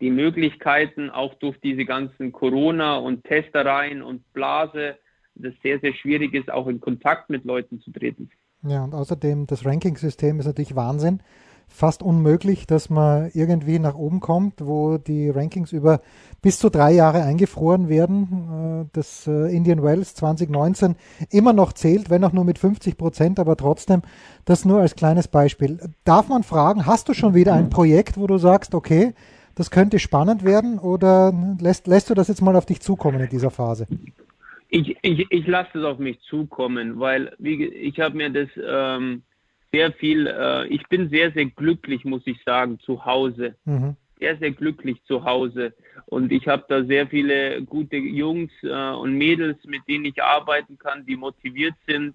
die 0.00 0.10
Möglichkeiten 0.10 1.10
auch 1.10 1.34
durch 1.34 1.58
diese 1.60 1.84
ganzen 1.84 2.30
Corona 2.30 2.96
und 2.96 3.24
Testereien 3.24 4.00
und 4.00 4.32
Blase, 4.32 4.96
das 5.34 5.54
sehr, 5.62 5.80
sehr 5.80 5.94
schwierig 5.94 6.34
ist, 6.34 6.50
auch 6.50 6.68
in 6.68 6.80
Kontakt 6.80 7.30
mit 7.30 7.44
Leuten 7.44 7.80
zu 7.80 7.90
treten. 7.90 8.30
Ja, 8.62 8.84
und 8.84 8.94
außerdem 8.94 9.46
das 9.48 9.64
Ranking-System 9.64 10.38
ist 10.38 10.46
natürlich 10.46 10.76
Wahnsinn. 10.76 11.20
Fast 11.74 12.02
unmöglich, 12.02 12.66
dass 12.66 12.90
man 12.90 13.30
irgendwie 13.34 13.78
nach 13.78 13.94
oben 13.94 14.20
kommt, 14.20 14.54
wo 14.58 14.98
die 14.98 15.30
Rankings 15.30 15.72
über 15.72 16.00
bis 16.42 16.58
zu 16.58 16.68
drei 16.68 16.92
Jahre 16.92 17.22
eingefroren 17.22 17.88
werden. 17.88 18.84
Äh, 18.84 18.88
das 18.92 19.26
äh, 19.26 19.54
Indian 19.54 19.82
Wells 19.82 20.14
2019 20.14 20.96
immer 21.30 21.52
noch 21.52 21.72
zählt, 21.72 22.10
wenn 22.10 22.24
auch 22.24 22.32
nur 22.32 22.44
mit 22.44 22.58
50 22.58 22.98
Prozent, 22.98 23.40
aber 23.40 23.56
trotzdem 23.56 24.02
das 24.44 24.64
nur 24.64 24.80
als 24.80 24.96
kleines 24.96 25.28
Beispiel. 25.28 25.80
Darf 26.04 26.28
man 26.28 26.42
fragen, 26.42 26.86
hast 26.86 27.08
du 27.08 27.14
schon 27.14 27.34
wieder 27.34 27.54
ein 27.54 27.70
Projekt, 27.70 28.18
wo 28.18 28.26
du 28.26 28.38
sagst, 28.38 28.74
okay, 28.74 29.14
das 29.54 29.70
könnte 29.70 29.98
spannend 29.98 30.44
werden 30.44 30.78
oder 30.78 31.32
lässt, 31.60 31.86
lässt 31.86 32.10
du 32.10 32.14
das 32.14 32.28
jetzt 32.28 32.42
mal 32.42 32.56
auf 32.56 32.66
dich 32.66 32.80
zukommen 32.80 33.20
in 33.20 33.28
dieser 33.28 33.50
Phase? 33.50 33.86
Ich, 34.68 34.96
ich, 35.02 35.26
ich 35.30 35.46
lasse 35.46 35.78
es 35.78 35.84
auf 35.84 35.98
mich 35.98 36.18
zukommen, 36.28 36.98
weil 36.98 37.34
wie, 37.38 37.66
ich 37.66 38.00
habe 38.00 38.16
mir 38.16 38.30
das 38.30 38.48
ähm, 38.56 39.22
sehr 39.72 39.92
viel, 39.92 40.26
äh, 40.26 40.66
ich 40.66 40.86
bin 40.88 41.08
sehr, 41.08 41.32
sehr 41.32 41.46
glücklich, 41.46 42.04
muss 42.04 42.22
ich 42.26 42.42
sagen, 42.44 42.78
zu 42.80 43.04
Hause. 43.04 43.54
Mhm. 43.64 43.96
Sehr, 44.20 44.36
sehr 44.36 44.52
glücklich 44.52 45.02
zu 45.04 45.24
Hause. 45.24 45.74
Und 46.06 46.30
ich 46.30 46.46
habe 46.46 46.64
da 46.68 46.84
sehr 46.84 47.08
viele 47.08 47.62
gute 47.62 47.96
Jungs 47.96 48.52
äh, 48.62 48.90
und 48.92 49.14
Mädels, 49.14 49.58
mit 49.64 49.82
denen 49.88 50.04
ich 50.04 50.22
arbeiten 50.22 50.78
kann, 50.78 51.04
die 51.06 51.16
motiviert 51.16 51.74
sind, 51.86 52.14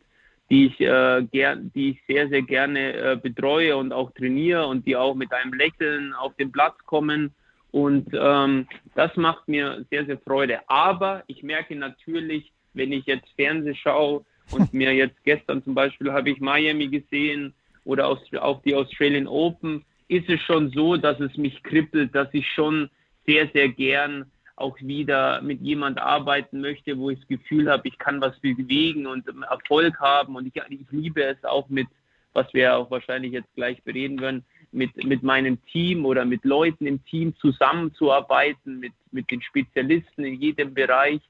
die 0.50 0.68
ich, 0.68 0.80
äh, 0.80 1.26
gern, 1.32 1.72
die 1.76 1.92
ich 1.92 2.04
sehr, 2.08 2.30
sehr 2.30 2.44
gerne 2.44 2.94
äh, 2.94 3.18
betreue 3.22 3.76
und 3.76 3.92
auch 3.92 4.12
trainiere 4.12 4.68
und 4.68 4.86
die 4.86 4.96
auch 4.96 5.16
mit 5.16 5.34
einem 5.34 5.54
Lächeln 5.54 6.14
auf 6.14 6.34
den 6.36 6.52
Platz 6.52 6.78
kommen 6.86 7.34
und 7.72 8.08
ähm, 8.14 8.68
das 8.96 9.16
macht 9.16 9.48
mir 9.48 9.86
sehr, 9.92 10.06
sehr 10.06 10.18
Freude. 10.20 10.62
Aber 10.68 11.24
ich 11.28 11.44
merke 11.44 11.76
natürlich, 11.76 12.52
wenn 12.74 12.92
ich 12.92 13.06
jetzt 13.06 13.28
Fernseh 13.36 13.76
schaue 13.76 14.26
und 14.52 14.74
mir 14.74 14.94
jetzt 14.94 15.24
gestern 15.24 15.64
zum 15.64 15.74
Beispiel 15.76 16.12
habe 16.12 16.30
ich 16.30 16.40
Miami 16.40 16.88
gesehen 16.88 17.54
oder 17.84 18.08
auch 18.08 18.62
die 18.64 18.76
Australian 18.76 19.28
Open, 19.28 19.84
ist 20.08 20.30
es 20.30 20.42
schon 20.42 20.70
so, 20.72 20.98
dass 20.98 21.20
es 21.20 21.36
mich 21.38 21.62
kribbelt, 21.64 22.14
dass 22.16 22.30
ich 22.34 22.48
schon 22.50 22.90
sehr, 23.26 23.50
sehr 23.54 23.70
gern 23.70 24.26
auch 24.56 24.76
wieder 24.82 25.42
mit 25.42 25.62
jemand 25.62 26.00
arbeiten 26.00 26.62
möchte, 26.62 26.98
wo 26.98 27.12
ich 27.12 27.20
das 27.20 27.28
Gefühl 27.28 27.70
habe, 27.70 27.88
ich 27.88 27.98
kann 28.00 28.20
was 28.22 28.38
bewegen 28.40 29.06
und 29.06 29.26
Erfolg 29.50 30.00
haben. 30.00 30.36
Und 30.36 30.48
ich, 30.48 30.62
ich 30.70 30.86
liebe 30.90 31.24
es 31.24 31.44
auch 31.44 31.70
mit, 31.70 31.88
was 32.34 32.52
wir 32.54 32.76
auch 32.76 32.90
wahrscheinlich 32.90 33.34
jetzt 33.34 33.54
gleich 33.56 33.82
bereden 33.84 34.20
werden, 34.20 34.44
mit, 34.72 34.96
mit 35.04 35.22
meinem 35.22 35.64
Team 35.66 36.06
oder 36.06 36.26
mit 36.26 36.44
Leuten 36.44 36.88
im 36.88 37.04
Team 37.06 37.36
zusammenzuarbeiten, 37.38 38.80
mit, 38.80 38.94
mit 39.12 39.30
den 39.30 39.42
Spezialisten 39.42 40.26
in 40.26 40.42
jedem 40.42 40.74
Bereich. 40.74 41.22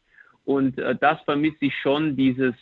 Und 0.46 0.80
äh, 0.80 0.96
das 0.96 1.22
vermisse 1.24 1.66
ich 1.66 1.76
schon, 1.76 2.16
dieses, 2.16 2.56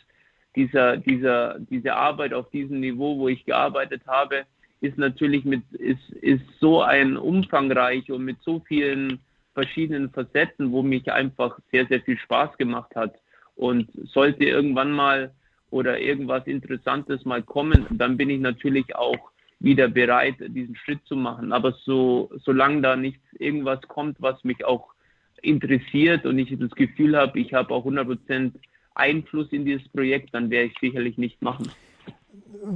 dieser, 0.56 0.96
dieser, 0.96 1.58
diese 1.60 1.94
Arbeit 1.94 2.32
auf 2.32 2.50
diesem 2.50 2.80
Niveau, 2.80 3.18
wo 3.18 3.28
ich 3.28 3.44
gearbeitet 3.44 4.02
habe, 4.06 4.44
ist 4.80 4.98
natürlich 4.98 5.44
mit, 5.44 5.62
ist, 5.72 6.10
ist 6.20 6.44
so 6.60 6.82
ein 6.82 7.16
umfangreich 7.16 8.10
und 8.10 8.24
mit 8.24 8.38
so 8.42 8.60
vielen 8.66 9.20
verschiedenen 9.54 10.10
Facetten, 10.10 10.72
wo 10.72 10.82
mich 10.82 11.10
einfach 11.10 11.58
sehr, 11.72 11.86
sehr 11.86 12.00
viel 12.02 12.18
Spaß 12.18 12.56
gemacht 12.58 12.94
hat. 12.94 13.14
Und 13.54 13.88
sollte 14.12 14.44
irgendwann 14.44 14.92
mal 14.92 15.32
oder 15.70 15.98
irgendwas 15.98 16.46
Interessantes 16.46 17.24
mal 17.24 17.42
kommen, 17.42 17.86
dann 17.90 18.16
bin 18.16 18.28
ich 18.28 18.40
natürlich 18.40 18.94
auch 18.94 19.30
wieder 19.60 19.88
bereit, 19.88 20.36
diesen 20.48 20.76
Schritt 20.76 21.00
zu 21.06 21.16
machen. 21.16 21.52
Aber 21.52 21.72
so, 21.84 22.30
solange 22.44 22.82
da 22.82 22.96
nichts 22.96 23.24
irgendwas 23.38 23.80
kommt, 23.88 24.20
was 24.20 24.42
mich 24.44 24.64
auch 24.64 24.92
interessiert 25.40 26.26
und 26.26 26.38
ich 26.38 26.54
das 26.58 26.70
Gefühl 26.72 27.16
habe, 27.16 27.38
ich 27.40 27.54
habe 27.54 27.72
auch 27.72 27.86
100% 27.86 28.52
Einfluss 28.96 29.48
in 29.52 29.64
dieses 29.64 29.88
Projekt, 29.88 30.34
dann 30.34 30.50
werde 30.50 30.66
ich 30.68 30.78
sicherlich 30.80 31.18
nicht 31.18 31.40
machen. 31.42 31.70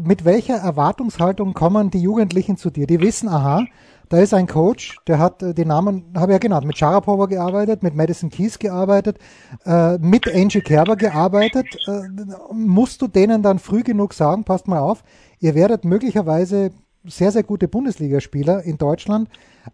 Mit 0.04 0.24
welcher 0.24 0.56
Erwartungshaltung 0.56 1.54
kommen 1.54 1.90
die 1.90 2.00
Jugendlichen 2.00 2.56
zu 2.56 2.70
dir? 2.70 2.87
Die 2.87 3.00
wissen, 3.00 3.28
aha, 3.28 3.66
Da 4.11 4.18
ist 4.18 4.35
ein 4.35 4.48
Coach, 4.48 4.96
der 5.06 5.20
hat 5.20 5.40
äh, 5.40 5.54
den 5.54 5.68
Namen, 5.68 6.12
habe 6.16 6.33
ich 6.33 6.35
ja 6.35 6.38
genannt, 6.38 6.66
mit 6.66 6.76
Sharapova 6.76 7.26
gearbeitet, 7.26 7.85
mit 7.85 7.94
Madison 7.94 8.28
Keys 8.28 8.59
gearbeitet, 8.59 9.18
äh, 9.64 9.98
mit 9.98 10.26
Angie 10.26 10.62
Kerber 10.62 10.96
gearbeitet. 10.96 11.66
Äh, 11.87 12.09
musst 12.52 13.00
du 13.02 13.06
denen 13.06 13.40
dann 13.44 13.61
früh 13.61 13.85
genug 13.85 14.12
sagen, 14.12 14.42
passt 14.42 14.66
mal 14.66 14.80
auf, 14.80 15.04
ihr 15.38 15.54
werdet 15.54 15.85
möglicherweise 15.85 16.72
sehr, 17.04 17.30
sehr 17.30 17.44
gute 17.44 17.68
Bundesligaspieler 17.68 18.64
in 18.64 18.78
Deutschland, 18.78 19.28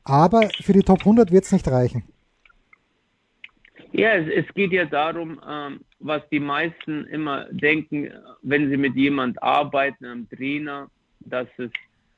aber 0.04 0.50
für 0.60 0.74
die 0.74 0.82
Top 0.82 1.00
100 1.00 1.32
wird 1.32 1.44
es 1.44 1.52
nicht 1.52 1.66
reichen. 1.68 2.04
Ja, 3.96 4.12
es, 4.12 4.28
es 4.28 4.54
geht 4.54 4.72
ja 4.72 4.84
darum, 4.84 5.40
ähm, 5.48 5.80
was 6.00 6.20
die 6.28 6.40
meisten 6.40 7.06
immer 7.06 7.46
denken, 7.50 8.12
wenn 8.42 8.68
sie 8.68 8.76
mit 8.76 8.94
jemand 8.94 9.42
arbeiten, 9.42 10.04
einem 10.04 10.28
Trainer, 10.28 10.90
dass 11.20 11.48
es 11.56 11.70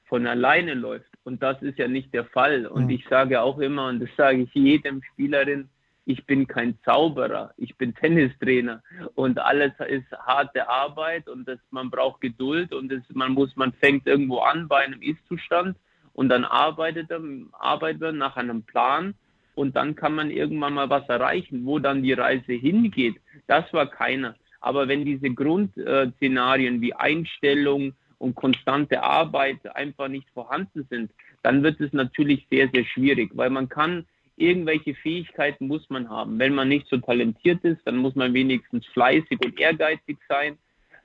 von 0.06 0.26
alleine 0.26 0.74
läuft. 0.74 1.08
Und 1.22 1.40
das 1.40 1.62
ist 1.62 1.78
ja 1.78 1.86
nicht 1.86 2.12
der 2.12 2.24
Fall. 2.24 2.66
Und 2.66 2.90
ich 2.90 3.06
sage 3.08 3.40
auch 3.40 3.60
immer, 3.60 3.86
und 3.86 4.00
das 4.00 4.08
sage 4.16 4.42
ich 4.42 4.54
jedem 4.54 5.02
Spielerin, 5.12 5.68
ich 6.04 6.26
bin 6.26 6.48
kein 6.48 6.76
Zauberer, 6.84 7.52
ich 7.56 7.76
bin 7.76 7.94
Tennistrainer 8.00 8.82
und 9.14 9.38
alles 9.38 9.72
ist 9.88 10.10
harte 10.26 10.68
Arbeit 10.68 11.28
und 11.28 11.46
das, 11.46 11.60
man 11.70 11.90
braucht 11.90 12.20
Geduld 12.22 12.74
und 12.74 12.90
das, 12.90 13.02
man 13.12 13.34
muss, 13.34 13.54
man 13.54 13.72
fängt 13.74 14.04
irgendwo 14.08 14.38
an 14.38 14.66
bei 14.66 14.78
einem 14.78 15.00
Ist-Zustand 15.00 15.76
und 16.14 16.28
dann 16.28 16.44
arbeitet, 16.44 17.12
arbeitet 17.52 18.00
man 18.00 18.18
nach 18.18 18.36
einem 18.36 18.64
Plan 18.64 19.14
und 19.58 19.74
dann 19.74 19.96
kann 19.96 20.14
man 20.14 20.30
irgendwann 20.30 20.74
mal 20.74 20.88
was 20.88 21.08
erreichen, 21.08 21.66
wo 21.66 21.80
dann 21.80 22.04
die 22.04 22.12
Reise 22.12 22.52
hingeht. 22.52 23.16
Das 23.48 23.64
war 23.72 23.90
keiner. 23.90 24.36
Aber 24.60 24.86
wenn 24.86 25.04
diese 25.04 25.30
Grundszenarien 25.30 26.80
wie 26.80 26.94
Einstellung 26.94 27.92
und 28.18 28.36
konstante 28.36 29.02
Arbeit 29.02 29.58
einfach 29.74 30.06
nicht 30.06 30.28
vorhanden 30.30 30.86
sind, 30.88 31.10
dann 31.42 31.64
wird 31.64 31.80
es 31.80 31.92
natürlich 31.92 32.46
sehr, 32.48 32.68
sehr 32.72 32.84
schwierig, 32.84 33.32
weil 33.34 33.50
man 33.50 33.68
kann 33.68 34.06
irgendwelche 34.36 34.94
Fähigkeiten 34.94 35.66
muss 35.66 35.90
man 35.90 36.08
haben. 36.08 36.38
Wenn 36.38 36.54
man 36.54 36.68
nicht 36.68 36.86
so 36.88 36.98
talentiert 36.98 37.64
ist, 37.64 37.80
dann 37.84 37.96
muss 37.96 38.14
man 38.14 38.34
wenigstens 38.34 38.86
fleißig 38.86 39.44
und 39.44 39.58
ehrgeizig 39.58 40.18
sein. 40.28 40.56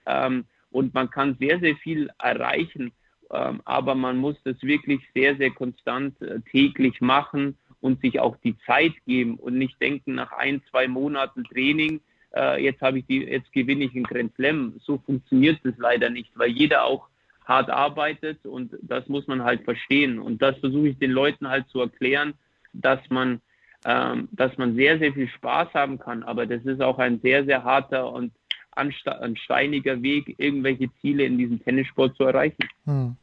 Ähm, 0.06 0.46
und 0.70 0.94
man 0.94 1.10
kann 1.10 1.38
sehr, 1.40 1.60
sehr 1.60 1.76
viel 1.78 2.12
erreichen, 2.20 2.92
ähm, 3.32 3.62
aber 3.66 3.96
man 3.96 4.18
muss 4.18 4.36
das 4.44 4.62
wirklich 4.62 5.02
sehr, 5.16 5.36
sehr 5.38 5.50
konstant 5.50 6.22
äh, 6.22 6.40
täglich 6.52 7.02
machen 7.02 7.58
und 7.84 8.00
sich 8.00 8.22
auch 8.22 8.38
die 8.38 8.58
Zeit 8.66 8.94
geben 9.06 9.36
und 9.36 9.58
nicht 9.58 9.80
denken 9.82 10.16
nach 10.16 10.32
ein, 10.32 10.62
zwei 10.72 10.88
Monaten 10.88 11.44
Training, 11.44 12.00
äh, 12.34 12.64
jetzt 12.64 12.82
habe 12.82 13.00
ich 13.00 13.06
die, 13.08 13.24
jetzt 13.24 13.52
gewinne 13.52 13.84
ich 13.84 13.94
einen 13.94 14.06
Grand 14.06 14.34
Slam. 14.36 14.76
So 14.86 15.00
funktioniert 15.06 15.60
es 15.66 15.74
leider 15.78 16.10
nicht, 16.10 16.32
weil 16.36 16.50
jeder 16.50 16.86
auch 16.86 17.10
hart 17.44 17.70
arbeitet 17.70 18.46
und 18.46 18.72
das 18.82 19.10
muss 19.10 19.28
man 19.28 19.44
halt 19.44 19.66
verstehen. 19.66 20.18
Und 20.18 20.42
das 20.42 20.58
versuche 20.60 20.88
ich 20.88 20.98
den 20.98 21.12
Leuten 21.12 21.50
halt 21.50 21.68
zu 21.68 21.82
erklären, 21.82 22.36
dass 22.72 23.02
man, 23.10 23.42
ähm, 23.84 24.30
dass 24.32 24.58
man 24.58 24.76
sehr, 24.76 24.98
sehr 24.98 25.12
viel 25.12 25.28
Spaß 25.28 25.74
haben 25.74 26.00
kann. 26.00 26.24
Aber 26.24 26.46
das 26.46 26.64
ist 26.64 26.82
auch 26.82 27.00
ein 27.00 27.20
sehr, 27.20 27.44
sehr 27.44 27.66
harter 27.66 28.14
und 28.14 28.32
ein 28.72 28.94
steiniger 29.36 30.02
Weg, 30.02 30.36
irgendwelche 30.38 30.90
Ziele 31.02 31.26
in 31.26 31.38
diesem 31.38 31.62
Tennissport 31.62 32.16
zu 32.16 32.24
erreichen. 32.24 32.64
Hm. 32.86 33.18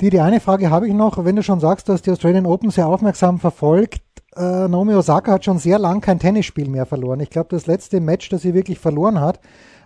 Die, 0.00 0.08
die 0.08 0.20
eine 0.20 0.40
Frage 0.40 0.70
habe 0.70 0.88
ich 0.88 0.94
noch, 0.94 1.26
wenn 1.26 1.36
du 1.36 1.42
schon 1.42 1.60
sagst, 1.60 1.90
dass 1.90 2.00
die 2.00 2.10
Australian 2.10 2.46
Open 2.46 2.70
sehr 2.70 2.86
aufmerksam 2.88 3.38
verfolgt. 3.38 4.00
Äh, 4.34 4.66
Naomi 4.66 4.94
Osaka 4.94 5.32
hat 5.32 5.44
schon 5.44 5.58
sehr 5.58 5.78
lang 5.78 6.00
kein 6.00 6.18
Tennisspiel 6.18 6.70
mehr 6.70 6.86
verloren. 6.86 7.20
Ich 7.20 7.28
glaube, 7.28 7.48
das 7.50 7.66
letzte 7.66 8.00
Match, 8.00 8.30
das 8.30 8.40
sie 8.40 8.54
wirklich 8.54 8.78
verloren 8.78 9.20
hat, 9.20 9.40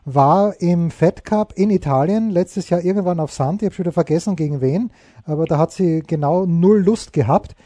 war 0.05 0.61
im 0.61 0.93
Fed 0.93 1.25
Cup 1.25 1.55
in 1.57 1.71
Italien, 1.71 2.31
letztes 2.31 2.71
Jahr 2.71 2.85
irgendwann 2.85 3.19
auf 3.19 3.33
Sand. 3.33 3.63
Ich 3.63 3.67
habe 3.67 3.75
schon 3.75 3.85
wieder 3.87 3.93
vergessen, 3.93 4.37
gegen 4.37 4.61
wen, 4.61 4.93
aber 5.25 5.47
da 5.47 5.59
hat 5.59 5.73
sie 5.73 6.05
genau 6.07 6.47
null 6.47 6.79
Lust 6.79 7.13
gehabt. 7.13 7.57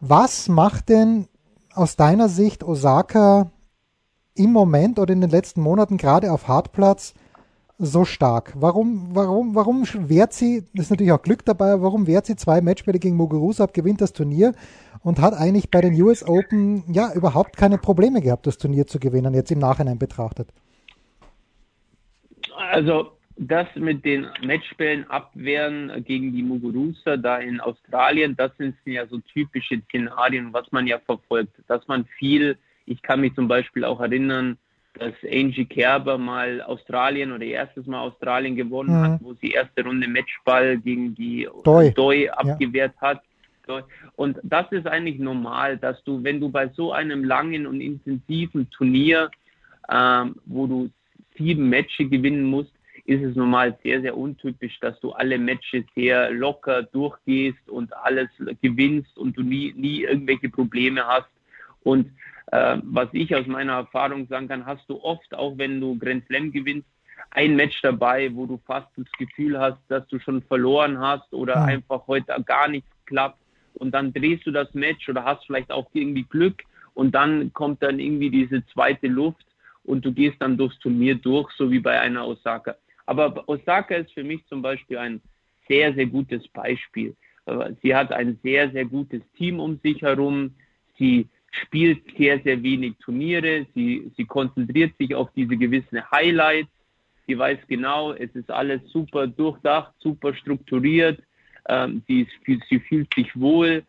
Was 0.00 0.48
macht 0.48 0.88
denn 0.88 1.28
aus 1.74 1.94
deiner 1.94 2.28
Sicht 2.28 2.64
Osaka 2.64 3.52
im 4.34 4.50
Moment 4.50 4.98
oder 4.98 5.12
in 5.12 5.20
den 5.20 5.30
letzten 5.30 5.60
Monaten 5.60 5.96
gerade 5.96 6.32
auf 6.32 6.48
Hartplatz 6.48 7.14
so 7.78 8.04
stark? 8.04 8.52
Warum, 8.56 9.14
warum, 9.14 9.54
warum 9.54 9.84
wehrt 10.08 10.32
sie, 10.32 10.64
das 10.74 10.86
ist 10.86 10.90
natürlich 10.90 11.12
auch 11.12 11.22
Glück 11.22 11.44
dabei, 11.44 11.80
warum 11.80 12.06
wehrt 12.06 12.26
sie 12.26 12.36
zwei 12.36 12.60
Matchspiele 12.60 12.98
gegen 12.98 13.16
Muguruza 13.16 13.64
ab, 13.64 13.74
gewinnt 13.74 14.00
das 14.00 14.12
Turnier 14.12 14.54
und 15.02 15.20
hat 15.20 15.34
eigentlich 15.34 15.70
bei 15.70 15.80
den 15.80 16.00
US 16.00 16.26
Open 16.26 16.84
ja 16.92 17.12
überhaupt 17.14 17.56
keine 17.56 17.78
Probleme 17.78 18.20
gehabt, 18.20 18.46
das 18.46 18.58
Turnier 18.58 18.86
zu 18.86 18.98
gewinnen, 18.98 19.34
jetzt 19.34 19.50
im 19.50 19.58
Nachhinein 19.58 19.98
betrachtet? 19.98 20.48
Also 22.56 23.12
das 23.36 23.66
mit 23.74 24.04
den 24.04 24.26
Matchbällen 24.42 25.10
abwehren 25.10 26.04
gegen 26.04 26.32
die 26.32 26.42
Muguruza 26.42 27.16
da 27.16 27.38
in 27.38 27.60
Australien, 27.60 28.36
das 28.36 28.56
sind 28.58 28.76
ja 28.84 29.06
so 29.06 29.18
typische 29.18 29.80
Szenarien, 29.88 30.52
was 30.52 30.70
man 30.70 30.86
ja 30.86 31.00
verfolgt, 31.00 31.54
dass 31.66 31.86
man 31.88 32.04
viel, 32.18 32.56
ich 32.86 33.02
kann 33.02 33.20
mich 33.20 33.34
zum 33.34 33.48
Beispiel 33.48 33.84
auch 33.84 34.00
erinnern, 34.00 34.56
dass 34.94 35.12
Angie 35.24 35.64
Kerber 35.64 36.18
mal 36.18 36.62
Australien 36.62 37.32
oder 37.32 37.44
erstes 37.44 37.86
Mal 37.86 38.00
Australien 38.00 38.54
gewonnen 38.54 38.96
mhm. 38.96 39.02
hat, 39.02 39.20
wo 39.22 39.34
sie 39.34 39.50
erste 39.50 39.84
Runde 39.84 40.06
Matchball 40.08 40.78
gegen 40.78 41.14
die 41.14 41.48
Doi, 41.64 41.90
Doi 41.90 42.30
abgewehrt 42.30 42.94
ja. 43.00 43.08
hat. 43.08 43.22
Und 44.16 44.38
das 44.42 44.70
ist 44.72 44.86
eigentlich 44.86 45.18
normal, 45.18 45.78
dass 45.78 46.02
du, 46.04 46.22
wenn 46.22 46.38
du 46.38 46.50
bei 46.50 46.68
so 46.68 46.92
einem 46.92 47.24
langen 47.24 47.66
und 47.66 47.80
intensiven 47.80 48.70
Turnier, 48.70 49.30
ähm, 49.90 50.36
wo 50.44 50.66
du 50.66 50.90
sieben 51.36 51.70
Matches 51.70 52.10
gewinnen 52.10 52.44
musst, 52.44 52.72
ist 53.06 53.22
es 53.22 53.36
normal 53.36 53.76
sehr, 53.82 54.00
sehr 54.00 54.16
untypisch, 54.16 54.78
dass 54.80 54.98
du 55.00 55.12
alle 55.12 55.38
Matches 55.38 55.84
sehr 55.94 56.30
locker 56.30 56.84
durchgehst 56.84 57.68
und 57.68 57.94
alles 57.96 58.28
gewinnst 58.62 59.16
und 59.18 59.36
du 59.36 59.42
nie, 59.42 59.74
nie 59.76 60.02
irgendwelche 60.02 60.48
Probleme 60.48 61.04
hast. 61.06 61.28
Und 61.82 62.10
was 62.82 63.08
ich 63.12 63.34
aus 63.34 63.46
meiner 63.46 63.72
Erfahrung 63.72 64.28
sagen 64.28 64.48
kann, 64.48 64.64
hast 64.64 64.88
du 64.88 65.02
oft, 65.02 65.34
auch 65.34 65.58
wenn 65.58 65.80
du 65.80 65.98
Grand 65.98 66.24
Slam 66.26 66.52
gewinnst, 66.52 66.88
ein 67.30 67.56
Match 67.56 67.80
dabei, 67.82 68.32
wo 68.34 68.46
du 68.46 68.60
fast 68.64 68.88
das 68.96 69.10
Gefühl 69.18 69.58
hast, 69.58 69.78
dass 69.88 70.06
du 70.08 70.20
schon 70.20 70.42
verloren 70.42 70.98
hast 70.98 71.32
oder 71.32 71.56
mhm. 71.62 71.68
einfach 71.68 72.06
heute 72.06 72.32
gar 72.44 72.68
nichts 72.68 72.88
klappt. 73.06 73.38
Und 73.74 73.90
dann 73.90 74.12
drehst 74.12 74.46
du 74.46 74.52
das 74.52 74.72
Match 74.74 75.08
oder 75.08 75.24
hast 75.24 75.46
vielleicht 75.46 75.72
auch 75.72 75.90
irgendwie 75.94 76.22
Glück 76.22 76.62
und 76.94 77.12
dann 77.12 77.52
kommt 77.52 77.82
dann 77.82 77.98
irgendwie 77.98 78.30
diese 78.30 78.64
zweite 78.66 79.08
Luft 79.08 79.44
und 79.82 80.04
du 80.04 80.12
gehst 80.12 80.36
dann 80.40 80.56
durchs 80.56 80.78
Turnier 80.78 81.16
durch, 81.16 81.50
so 81.56 81.70
wie 81.72 81.80
bei 81.80 82.00
einer 82.00 82.26
Osaka. 82.26 82.76
Aber 83.06 83.48
Osaka 83.48 83.96
ist 83.96 84.12
für 84.12 84.22
mich 84.22 84.46
zum 84.46 84.62
Beispiel 84.62 84.98
ein 84.98 85.20
sehr, 85.68 85.92
sehr 85.94 86.06
gutes 86.06 86.46
Beispiel. 86.48 87.16
Sie 87.82 87.94
hat 87.94 88.12
ein 88.12 88.38
sehr, 88.42 88.70
sehr 88.70 88.84
gutes 88.84 89.22
Team 89.36 89.58
um 89.60 89.78
sich 89.82 90.00
herum. 90.02 90.54
Sie 90.98 91.28
spielt 91.62 92.02
sehr, 92.16 92.40
sehr 92.40 92.62
wenig 92.62 92.94
Turniere. 92.98 93.66
Sie, 93.74 94.10
sie 94.16 94.24
konzentriert 94.24 94.96
sich 94.98 95.14
auf 95.14 95.30
diese 95.34 95.56
gewissen 95.56 96.00
Highlights. 96.10 96.70
Sie 97.26 97.38
weiß 97.38 97.58
genau, 97.68 98.12
es 98.12 98.34
ist 98.34 98.50
alles 98.50 98.82
super 98.90 99.26
durchdacht, 99.26 99.92
super 99.98 100.34
strukturiert. 100.34 101.20
Ähm, 101.68 102.02
sie, 102.06 102.22
ist, 102.22 102.62
sie 102.68 102.80
fühlt 102.80 103.12
sich 103.14 103.38
wohl. 103.38 103.84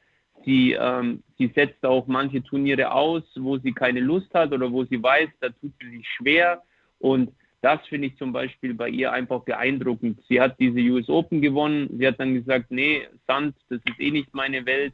Sie, 0.45 0.73
ähm, 0.73 1.23
sie 1.37 1.51
setzt 1.55 1.83
auch 1.85 2.07
manche 2.07 2.43
Turniere 2.43 2.91
aus, 2.91 3.23
wo 3.35 3.57
sie 3.57 3.73
keine 3.73 3.99
Lust 3.99 4.33
hat 4.33 4.53
oder 4.53 4.71
wo 4.71 4.85
sie 4.85 5.01
weiß, 5.01 5.29
da 5.39 5.49
tut 5.49 5.73
sie 5.81 5.97
sich 5.97 6.07
schwer. 6.07 6.61
Und 6.99 7.31
das 7.61 7.79
finde 7.87 8.07
ich 8.07 8.17
zum 8.17 8.31
Beispiel 8.31 8.75
bei 8.75 8.89
ihr 8.89 9.11
einfach 9.11 9.41
beeindruckend. 9.41 10.21
Sie 10.29 10.39
hat 10.39 10.59
diese 10.59 10.79
US 10.91 11.09
Open 11.09 11.41
gewonnen. 11.41 11.89
Sie 11.97 12.05
hat 12.05 12.19
dann 12.19 12.35
gesagt, 12.35 12.69
nee, 12.69 13.07
Sand, 13.27 13.55
das 13.69 13.79
ist 13.85 13.99
eh 13.99 14.11
nicht 14.11 14.33
meine 14.35 14.65
Welt. 14.67 14.93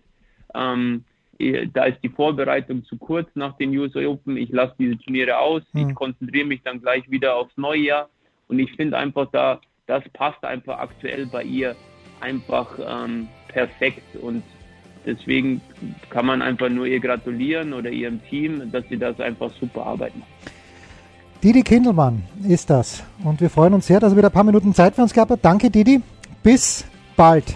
Ähm, 0.56 1.04
da 1.74 1.86
ist 1.86 2.00
die 2.04 2.10
Vorbereitung 2.10 2.84
zu 2.86 2.98
kurz 2.98 3.30
nach 3.36 3.58
den 3.58 3.78
US 3.78 3.96
Open. 3.96 4.38
Ich 4.38 4.50
lasse 4.50 4.74
diese 4.78 4.98
Turniere 4.98 5.38
aus. 5.38 5.64
Mhm. 5.74 5.90
Ich 5.90 5.96
konzentriere 5.96 6.46
mich 6.46 6.62
dann 6.64 6.82
gleich 6.82 7.10
wieder 7.10 7.36
aufs 7.36 7.56
Neujahr. 7.58 8.10
Und 8.48 8.60
ich 8.60 8.72
finde 8.74 8.98
einfach 8.98 9.28
da, 9.32 9.60
das 9.88 10.04
passt 10.14 10.44
einfach 10.44 10.78
aktuell 10.80 11.26
bei 11.26 11.44
ihr 11.44 11.76
einfach 12.20 12.68
ähm, 12.80 13.28
perfekt. 13.48 14.16
Und 14.22 14.44
deswegen 15.06 15.62
kann 16.10 16.26
man 16.26 16.42
einfach 16.42 16.70
nur 16.70 16.86
ihr 16.86 17.00
gratulieren 17.00 17.74
oder 17.74 17.90
ihrem 17.90 18.22
Team, 18.30 18.72
dass 18.72 18.84
sie 18.90 18.98
das 18.98 19.20
einfach 19.20 19.52
super 19.60 19.86
arbeiten. 19.86 20.24
Didi 21.44 21.64
Kindelmann 21.64 22.24
ist 22.48 22.70
das. 22.70 23.04
Und 23.24 23.42
wir 23.42 23.50
freuen 23.50 23.74
uns 23.74 23.88
sehr, 23.88 24.00
dass 24.00 24.14
er 24.14 24.18
wieder 24.18 24.30
ein 24.30 24.34
paar 24.34 24.44
Minuten 24.44 24.76
Zeit 24.76 24.96
für 24.96 25.02
uns 25.02 25.14
gehabt 25.14 25.32
hat. 25.32 25.40
Danke, 25.42 25.72
Didi. 25.72 26.02
Bis 26.44 26.86
bald. 27.16 27.56